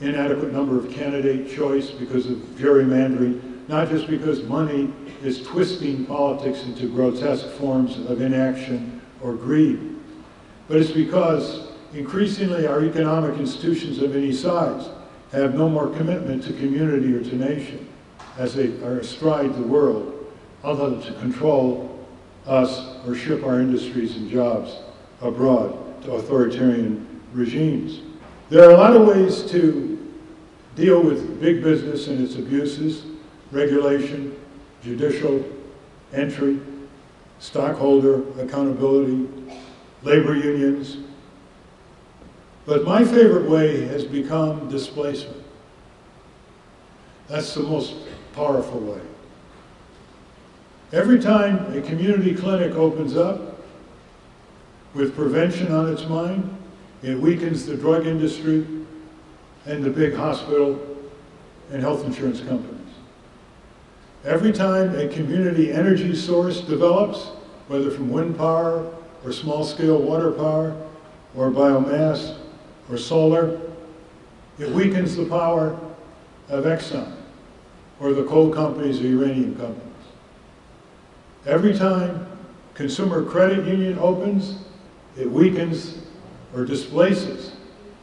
inadequate 0.00 0.52
number 0.52 0.78
of 0.78 0.90
candidate 0.90 1.54
choice 1.54 1.90
because 1.90 2.26
of 2.26 2.38
gerrymandering, 2.56 3.68
not 3.68 3.88
just 3.88 4.08
because 4.08 4.42
money 4.42 4.92
is 5.22 5.42
twisting 5.46 6.04
politics 6.06 6.64
into 6.64 6.88
grotesque 6.88 7.48
forms 7.52 7.98
of 8.10 8.20
inaction 8.20 9.00
or 9.22 9.32
greed, 9.34 9.96
but 10.68 10.76
it's 10.78 10.90
because 10.90 11.68
increasingly 11.94 12.66
our 12.66 12.84
economic 12.84 13.38
institutions 13.38 14.02
of 14.02 14.14
any 14.14 14.32
size 14.32 14.88
have 15.32 15.54
no 15.54 15.68
more 15.68 15.88
commitment 15.88 16.42
to 16.44 16.52
community 16.54 17.14
or 17.14 17.22
to 17.22 17.36
nation 17.36 17.88
as 18.38 18.54
they 18.54 18.68
are 18.82 18.98
astride 18.98 19.54
the 19.54 19.62
world 19.62 20.12
other 20.62 20.90
than 20.90 21.00
to 21.00 21.12
control 21.20 22.06
us 22.46 22.96
or 23.06 23.14
ship 23.14 23.42
our 23.44 23.60
industries 23.60 24.16
and 24.16 24.30
jobs 24.30 24.76
abroad 25.20 26.02
to 26.02 26.12
authoritarian 26.12 27.22
regimes. 27.32 28.00
There 28.48 28.68
are 28.68 28.72
a 28.72 28.76
lot 28.76 28.94
of 28.96 29.06
ways 29.06 29.42
to 29.50 30.14
deal 30.74 31.02
with 31.02 31.40
big 31.40 31.62
business 31.62 32.06
and 32.06 32.22
its 32.22 32.36
abuses, 32.36 33.04
regulation, 33.50 34.38
judicial 34.82 35.44
entry, 36.12 36.60
stockholder 37.38 38.22
accountability, 38.40 39.28
labor 40.02 40.36
unions. 40.36 40.98
But 42.66 42.84
my 42.84 43.04
favorite 43.04 43.48
way 43.48 43.82
has 43.86 44.04
become 44.04 44.68
displacement. 44.68 45.42
That's 47.28 47.54
the 47.54 47.62
most 47.62 47.94
powerful 48.34 48.80
way. 48.80 49.00
Every 50.92 51.18
time 51.18 51.76
a 51.76 51.80
community 51.80 52.34
clinic 52.34 52.74
opens 52.74 53.16
up 53.16 53.45
with 54.96 55.14
prevention 55.14 55.70
on 55.72 55.92
its 55.92 56.06
mind, 56.06 56.56
it 57.02 57.20
weakens 57.20 57.66
the 57.66 57.76
drug 57.76 58.06
industry 58.06 58.66
and 59.66 59.84
the 59.84 59.90
big 59.90 60.14
hospital 60.14 60.80
and 61.70 61.82
health 61.82 62.04
insurance 62.04 62.40
companies. 62.40 62.80
Every 64.24 64.52
time 64.52 64.98
a 64.98 65.06
community 65.08 65.70
energy 65.70 66.16
source 66.16 66.62
develops, 66.62 67.26
whether 67.68 67.90
from 67.90 68.10
wind 68.10 68.38
power 68.38 68.90
or 69.24 69.32
small-scale 69.32 69.98
water 69.98 70.32
power 70.32 70.74
or 71.36 71.50
biomass 71.50 72.38
or 72.90 72.96
solar, 72.96 73.60
it 74.58 74.70
weakens 74.70 75.14
the 75.14 75.26
power 75.26 75.78
of 76.48 76.64
Exxon 76.64 77.12
or 78.00 78.14
the 78.14 78.24
coal 78.24 78.52
companies 78.52 79.00
or 79.00 79.08
uranium 79.08 79.54
companies. 79.56 79.82
Every 81.44 81.76
time 81.76 82.26
Consumer 82.74 83.24
Credit 83.24 83.66
Union 83.66 83.98
opens, 83.98 84.65
it 85.18 85.30
weakens 85.30 85.98
or 86.54 86.64
displaces 86.64 87.52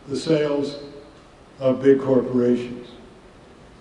the 0.08 0.16
sales 0.16 0.80
of 1.60 1.82
big 1.82 2.02
corporations. 2.02 2.90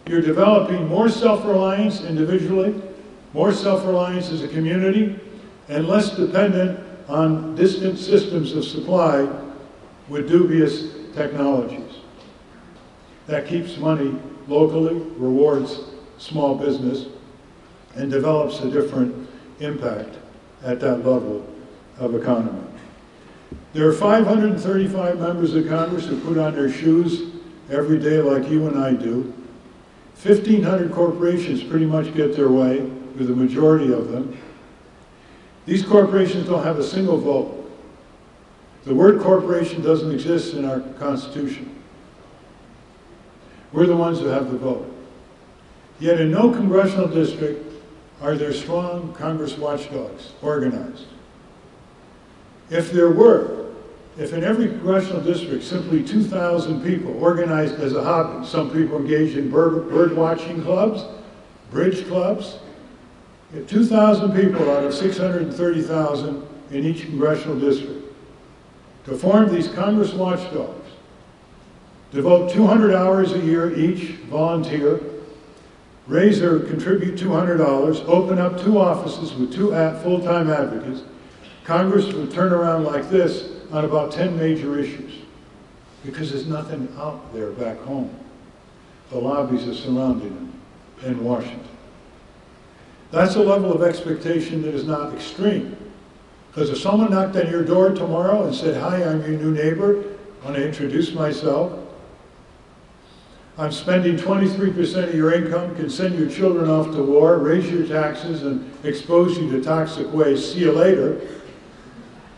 You're 0.06 0.22
developing 0.22 0.88
more 0.88 1.08
self-reliance 1.08 2.02
individually, 2.02 2.80
more 3.32 3.52
self-reliance 3.52 4.30
as 4.30 4.42
a 4.42 4.48
community, 4.48 5.18
and 5.68 5.88
less 5.88 6.10
dependent 6.10 6.80
on 7.08 7.54
distant 7.54 7.98
systems 7.98 8.52
of 8.52 8.64
supply 8.64 9.28
with 10.08 10.28
dubious 10.28 10.92
technologies. 11.14 12.00
That 13.26 13.46
keeps 13.46 13.78
money 13.78 14.14
locally, 14.48 14.94
rewards 15.16 15.80
small 16.18 16.54
business, 16.54 17.06
and 17.94 18.10
develops 18.10 18.60
a 18.60 18.70
different 18.70 19.28
impact 19.60 20.16
at 20.62 20.80
that 20.80 20.98
level 20.98 21.46
of 21.98 22.14
economy. 22.14 22.71
There 23.72 23.88
are 23.88 23.92
535 23.92 25.18
members 25.18 25.54
of 25.54 25.66
Congress 25.66 26.06
who 26.06 26.20
put 26.20 26.36
on 26.36 26.54
their 26.54 26.70
shoes 26.70 27.32
every 27.70 27.98
day 27.98 28.20
like 28.20 28.50
you 28.50 28.66
and 28.66 28.78
I 28.78 28.92
do. 28.92 29.32
1,500 30.22 30.92
corporations 30.92 31.64
pretty 31.64 31.86
much 31.86 32.14
get 32.14 32.36
their 32.36 32.50
way, 32.50 32.80
with 32.80 33.28
the 33.28 33.34
majority 33.34 33.92
of 33.92 34.10
them. 34.10 34.38
These 35.64 35.84
corporations 35.84 36.46
don't 36.46 36.62
have 36.62 36.78
a 36.78 36.84
single 36.84 37.18
vote. 37.18 37.58
The 38.84 38.94
word 38.94 39.20
corporation 39.20 39.82
doesn't 39.82 40.12
exist 40.12 40.54
in 40.54 40.64
our 40.64 40.80
Constitution. 40.98 41.74
We're 43.72 43.86
the 43.86 43.96
ones 43.96 44.18
who 44.18 44.26
have 44.26 44.50
the 44.50 44.58
vote. 44.58 44.88
Yet 45.98 46.20
in 46.20 46.30
no 46.30 46.50
congressional 46.50 47.08
district 47.08 47.64
are 48.20 48.34
there 48.34 48.52
strong 48.52 49.14
Congress 49.14 49.56
watchdogs 49.56 50.32
organized. 50.42 51.06
If 52.70 52.92
there 52.92 53.10
were, 53.10 53.61
if 54.18 54.32
in 54.32 54.44
every 54.44 54.68
congressional 54.68 55.22
district 55.22 55.64
simply 55.64 56.02
2,000 56.02 56.82
people 56.84 57.16
organized 57.22 57.74
as 57.80 57.94
a 57.94 58.04
hobby, 58.04 58.46
some 58.46 58.70
people 58.70 58.98
engaged 58.98 59.38
in 59.38 59.50
bird, 59.50 59.88
bird 59.88 60.14
watching 60.14 60.62
clubs, 60.62 61.04
bridge 61.70 62.06
clubs, 62.06 62.58
if 63.54 63.68
2,000 63.68 64.34
people 64.34 64.70
out 64.70 64.84
of 64.84 64.94
630,000 64.94 66.46
in 66.70 66.84
each 66.84 67.06
congressional 67.06 67.58
district 67.58 68.06
to 69.04 69.16
form 69.16 69.52
these 69.52 69.68
Congress 69.68 70.12
watchdogs, 70.12 70.90
devote 72.10 72.50
200 72.52 72.94
hours 72.94 73.32
a 73.32 73.38
year 73.38 73.74
each, 73.74 74.10
volunteer, 74.28 75.00
raise 76.06 76.42
or 76.42 76.60
contribute 76.60 77.18
$200, 77.18 78.04
open 78.06 78.38
up 78.38 78.60
two 78.60 78.78
offices 78.78 79.34
with 79.34 79.52
two 79.52 79.70
full-time 80.02 80.50
advocates, 80.50 81.02
Congress 81.64 82.12
would 82.12 82.30
turn 82.30 82.52
around 82.52 82.84
like 82.84 83.08
this 83.08 83.51
on 83.72 83.84
about 83.86 84.12
10 84.12 84.38
major 84.38 84.78
issues 84.78 85.14
because 86.04 86.30
there's 86.30 86.46
nothing 86.46 86.88
out 86.98 87.32
there 87.32 87.50
back 87.52 87.78
home. 87.80 88.14
The 89.10 89.18
lobbies 89.18 89.66
are 89.66 89.74
surrounding 89.74 90.34
them 90.34 90.60
in 91.04 91.24
Washington. 91.24 91.68
That's 93.10 93.34
a 93.36 93.42
level 93.42 93.72
of 93.72 93.82
expectation 93.82 94.62
that 94.62 94.74
is 94.74 94.84
not 94.84 95.14
extreme. 95.14 95.76
Because 96.50 96.70
if 96.70 96.78
someone 96.78 97.10
knocked 97.10 97.36
on 97.36 97.50
your 97.50 97.64
door 97.64 97.90
tomorrow 97.90 98.44
and 98.44 98.54
said, 98.54 98.80
hi, 98.80 99.02
I'm 99.04 99.20
your 99.22 99.40
new 99.40 99.52
neighbor, 99.52 100.04
I 100.42 100.44
want 100.44 100.56
to 100.56 100.66
introduce 100.66 101.12
myself, 101.12 101.78
I'm 103.58 103.72
spending 103.72 104.16
23% 104.16 105.08
of 105.08 105.14
your 105.14 105.34
income, 105.34 105.74
can 105.76 105.90
send 105.90 106.18
your 106.18 106.28
children 106.28 106.70
off 106.70 106.86
to 106.94 107.02
war, 107.02 107.38
raise 107.38 107.70
your 107.70 107.86
taxes, 107.86 108.42
and 108.42 108.70
expose 108.84 109.38
you 109.38 109.50
to 109.50 109.62
toxic 109.62 110.10
waste, 110.12 110.54
see 110.54 110.60
you 110.60 110.72
later, 110.72 111.20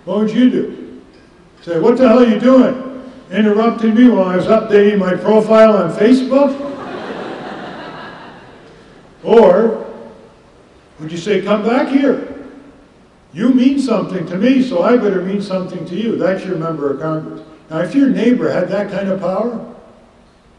what 0.05 0.19
would 0.19 0.31
you 0.31 0.51
do? 0.51 0.84
Say, 1.65 1.81
what 1.81 1.97
the 1.97 2.07
hell 2.07 2.19
are 2.19 2.27
you 2.27 2.39
doing? 2.39 3.11
Interrupting 3.31 3.95
me 3.95 4.07
while 4.09 4.27
I 4.27 4.37
was 4.37 4.45
updating 4.45 4.99
my 4.99 5.17
profile 5.17 5.79
on 5.79 5.91
Facebook? 5.93 6.61
or 9.25 9.87
would 11.01 11.11
you 11.11 11.17
say, 11.17 11.41
come 11.41 11.65
back 11.65 11.89
here? 11.89 12.47
You 13.33 13.55
mean 13.55 13.81
something 13.81 14.27
to 14.27 14.37
me, 14.37 14.63
so 14.63 14.83
I 14.83 14.99
better 14.99 15.23
mean 15.23 15.41
something 15.41 15.87
to 15.87 15.97
you. 15.97 16.17
That's 16.17 16.45
your 16.45 16.59
member 16.59 16.91
of 16.93 17.01
Congress. 17.01 17.41
Now, 17.71 17.79
if 17.79 17.95
your 17.95 18.11
neighbor 18.11 18.51
had 18.51 18.69
that 18.69 18.91
kind 18.91 19.09
of 19.09 19.21
power, 19.21 19.75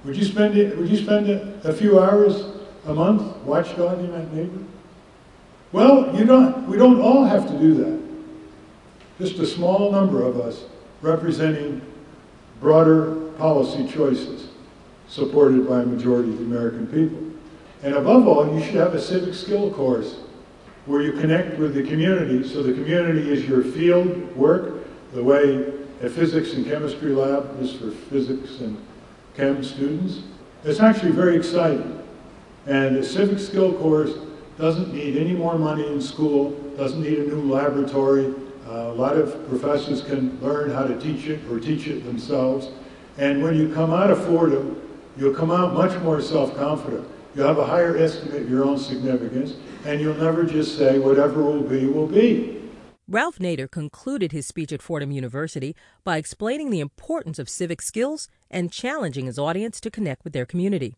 would 0.06 0.18
you 0.18 0.26
spend 0.26 0.58
it, 0.58 0.76
would 0.76 0.90
you 0.90 0.98
spend 0.98 1.30
a, 1.30 1.70
a 1.70 1.72
few 1.72 2.00
hours 2.00 2.48
a 2.88 2.94
month 2.96 3.22
watchdogging 3.46 4.12
that 4.12 4.34
neighbor? 4.34 4.64
Well, 5.72 6.16
you 6.18 6.26
don't, 6.26 6.68
we 6.68 6.78
don't 6.78 7.00
all 7.00 7.26
have 7.26 7.48
to 7.48 7.60
do 7.60 7.76
that 7.76 8.06
just 9.20 9.40
a 9.40 9.46
small 9.46 9.92
number 9.92 10.24
of 10.24 10.40
us 10.40 10.66
representing 11.02 11.82
broader 12.62 13.16
policy 13.38 13.88
choices 13.88 14.50
supported 15.08 15.68
by 15.68 15.82
a 15.82 15.86
majority 15.86 16.30
of 16.30 16.40
the 16.40 16.46
American 16.46 16.88
people. 16.88 17.22
And 17.84 17.94
above 17.96 18.28
all, 18.28 18.58
you 18.58 18.64
should 18.64 18.76
have 18.76 18.96
a 18.96 19.02
civic 19.02 19.34
skill 19.34 19.72
course 19.72 20.20
where 20.86 21.02
you 21.02 21.14
connect 21.14 21.58
with 21.58 21.74
the 21.74 21.84
community 21.84 22.48
so 22.48 22.64
the 22.64 22.74
community 22.74 23.32
is 23.32 23.48
your 23.48 23.64
field 23.64 24.36
work, 24.36 24.86
the 25.14 25.24
way 25.24 25.74
a 26.02 26.10
physics 26.10 26.54
and 26.54 26.66
chemistry 26.66 27.14
lab 27.14 27.60
is 27.62 27.74
for 27.74 27.92
physics 27.92 28.60
and 28.60 28.78
chem 29.36 29.64
students. 29.64 30.22
It's 30.64 30.80
actually 30.80 31.12
very 31.12 31.36
exciting. 31.36 32.02
And 32.66 32.96
the 32.96 33.04
civic 33.04 33.40
skill 33.40 33.74
course 33.74 34.14
doesn't 34.58 34.94
need 34.94 35.18
any 35.18 35.34
more 35.34 35.58
money 35.58 35.86
in 35.88 36.02
school, 36.02 36.52
doesn't 36.78 37.02
need 37.02 37.20
a 37.20 37.28
new 37.28 37.52
laboratory, 37.52 38.34
uh, 38.68 38.72
a 38.72 38.94
lot 38.94 39.16
of 39.16 39.48
professors 39.48 40.02
can 40.02 40.40
learn 40.42 40.72
how 40.72 40.84
to 40.84 41.00
teach 41.00 41.28
it 41.28 41.40
or 41.50 41.60
teach 41.60 41.88
it 41.88 42.04
themselves. 42.06 42.70
And 43.18 43.44
when 43.44 43.56
you 43.56 43.74
come 43.74 43.94
out 43.94 44.12
of 44.12 44.24
Fordham, 44.26 44.82
you'll 45.18 45.36
come 45.36 45.52
out 45.52 45.74
much 45.74 46.00
more 46.02 46.22
self-confident. 46.22 47.08
You'll 47.36 47.48
have 47.48 47.58
a 47.58 47.66
higher 47.66 47.98
estimate 47.98 48.44
of 48.44 48.50
your 48.50 48.66
own 48.66 48.78
significance, 48.78 49.56
and 49.86 50.02
you'll 50.02 50.16
never 50.16 50.46
just 50.46 50.78
say, 50.78 51.00
whatever 51.00 51.44
will 51.44 51.62
be, 51.62 51.86
will 51.86 52.08
be. 52.08 52.62
Ralph 53.08 53.38
Nader 53.38 53.70
concluded 53.70 54.32
his 54.32 54.48
speech 54.48 54.74
at 54.74 54.82
Fordham 54.82 55.12
University 55.12 55.76
by 56.04 56.18
explaining 56.18 56.72
the 56.72 56.80
importance 56.80 57.38
of 57.38 57.48
civic 57.48 57.82
skills 57.82 58.30
and 58.50 58.72
challenging 58.72 59.28
his 59.28 59.38
audience 59.38 59.80
to 59.82 59.92
connect 59.92 60.24
with 60.24 60.34
their 60.34 60.46
community. 60.46 60.96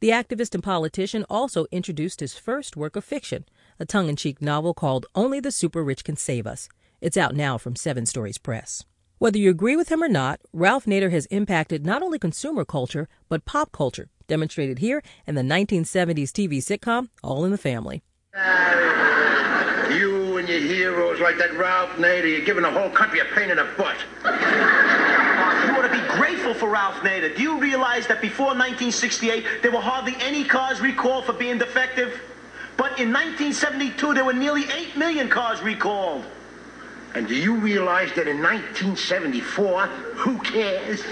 The 0.00 0.10
activist 0.10 0.54
and 0.54 0.64
politician 0.64 1.24
also 1.30 1.66
introduced 1.70 2.20
his 2.20 2.34
first 2.34 2.76
work 2.76 2.96
of 2.96 3.04
fiction, 3.04 3.44
a 3.78 3.84
tongue 3.84 4.08
in 4.08 4.16
cheek 4.16 4.42
novel 4.42 4.74
called 4.74 5.06
Only 5.14 5.38
the 5.38 5.52
Super 5.52 5.84
Rich 5.84 6.04
Can 6.04 6.16
Save 6.16 6.46
Us. 6.46 6.68
It's 7.04 7.18
out 7.18 7.34
now 7.36 7.58
from 7.58 7.76
Seven 7.76 8.06
Stories 8.06 8.38
Press. 8.38 8.82
Whether 9.18 9.36
you 9.36 9.50
agree 9.50 9.76
with 9.76 9.90
him 9.90 10.02
or 10.02 10.08
not, 10.08 10.40
Ralph 10.54 10.86
Nader 10.86 11.10
has 11.10 11.26
impacted 11.26 11.84
not 11.84 12.02
only 12.02 12.18
consumer 12.18 12.64
culture, 12.64 13.10
but 13.28 13.44
pop 13.44 13.72
culture, 13.72 14.08
demonstrated 14.26 14.78
here 14.78 15.02
in 15.26 15.34
the 15.34 15.42
1970s 15.42 16.32
TV 16.32 16.62
sitcom 16.64 17.10
All 17.22 17.44
in 17.44 17.50
the 17.50 17.58
Family. 17.58 18.02
You 19.92 20.38
and 20.38 20.48
your 20.48 20.60
heroes 20.60 21.20
like 21.20 21.36
that 21.36 21.52
Ralph 21.58 21.90
Nader, 21.96 22.38
you're 22.38 22.46
giving 22.46 22.62
the 22.62 22.70
whole 22.70 22.88
country 22.88 23.20
a 23.20 23.26
pain 23.34 23.50
in 23.50 23.58
the 23.58 23.68
butt. 23.76 23.98
You 24.24 24.30
ought 25.76 25.82
to 25.82 25.90
be 25.90 26.08
grateful 26.16 26.54
for 26.54 26.70
Ralph 26.70 26.96
Nader. 27.02 27.36
Do 27.36 27.42
you 27.42 27.60
realize 27.60 28.06
that 28.06 28.22
before 28.22 28.56
1968, 28.56 29.44
there 29.60 29.72
were 29.72 29.78
hardly 29.78 30.16
any 30.20 30.42
cars 30.42 30.80
recalled 30.80 31.26
for 31.26 31.34
being 31.34 31.58
defective? 31.58 32.18
But 32.78 32.98
in 32.98 33.12
1972, 33.12 34.14
there 34.14 34.24
were 34.24 34.32
nearly 34.32 34.64
8 34.72 34.96
million 34.96 35.28
cars 35.28 35.60
recalled. 35.60 36.24
And 37.14 37.28
do 37.28 37.36
you 37.36 37.54
realize 37.54 38.12
that 38.14 38.26
in 38.26 38.42
1974, 38.42 39.86
who 39.86 40.38
cares? 40.40 41.04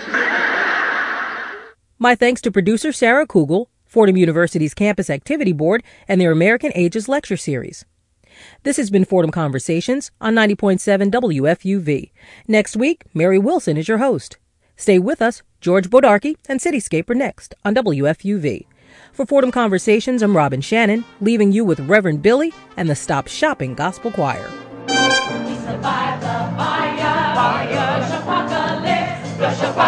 My 1.98 2.16
thanks 2.16 2.40
to 2.40 2.50
producer 2.50 2.90
Sarah 2.90 3.26
Kugel, 3.26 3.66
Fordham 3.86 4.16
University's 4.16 4.74
Campus 4.74 5.08
Activity 5.08 5.52
Board, 5.52 5.84
and 6.08 6.20
their 6.20 6.32
American 6.32 6.72
Ages 6.74 7.08
Lecture 7.08 7.36
Series. 7.36 7.84
This 8.64 8.78
has 8.78 8.90
been 8.90 9.04
Fordham 9.04 9.30
Conversations 9.30 10.10
on 10.20 10.34
90.7 10.34 11.12
WFUV. 11.12 12.10
Next 12.48 12.76
week, 12.76 13.04
Mary 13.14 13.38
Wilson 13.38 13.76
is 13.76 13.86
your 13.86 13.98
host. 13.98 14.38
Stay 14.76 14.98
with 14.98 15.22
us. 15.22 15.42
George 15.60 15.88
Bodarky 15.88 16.34
and 16.48 16.58
Cityscape 16.58 17.08
are 17.10 17.14
next 17.14 17.54
on 17.64 17.76
WFUV. 17.76 18.66
For 19.12 19.24
Fordham 19.24 19.52
Conversations, 19.52 20.22
I'm 20.22 20.36
Robin 20.36 20.60
Shannon, 20.60 21.04
leaving 21.20 21.52
you 21.52 21.64
with 21.64 21.78
Reverend 21.80 22.22
Billy 22.22 22.52
and 22.76 22.90
the 22.90 22.96
Stop 22.96 23.28
Shopping 23.28 23.74
Gospel 23.74 24.10
Choir 24.10 24.50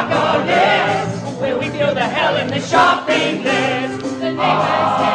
apocalypse, 0.00 1.40
where 1.40 1.58
we 1.58 1.68
feel 1.70 1.94
the 1.94 2.00
hell 2.00 2.36
in 2.36 2.48
the 2.48 2.60
shopping 2.60 3.44
list. 3.44 4.02
The 4.20 4.32
neighbors 4.32 5.13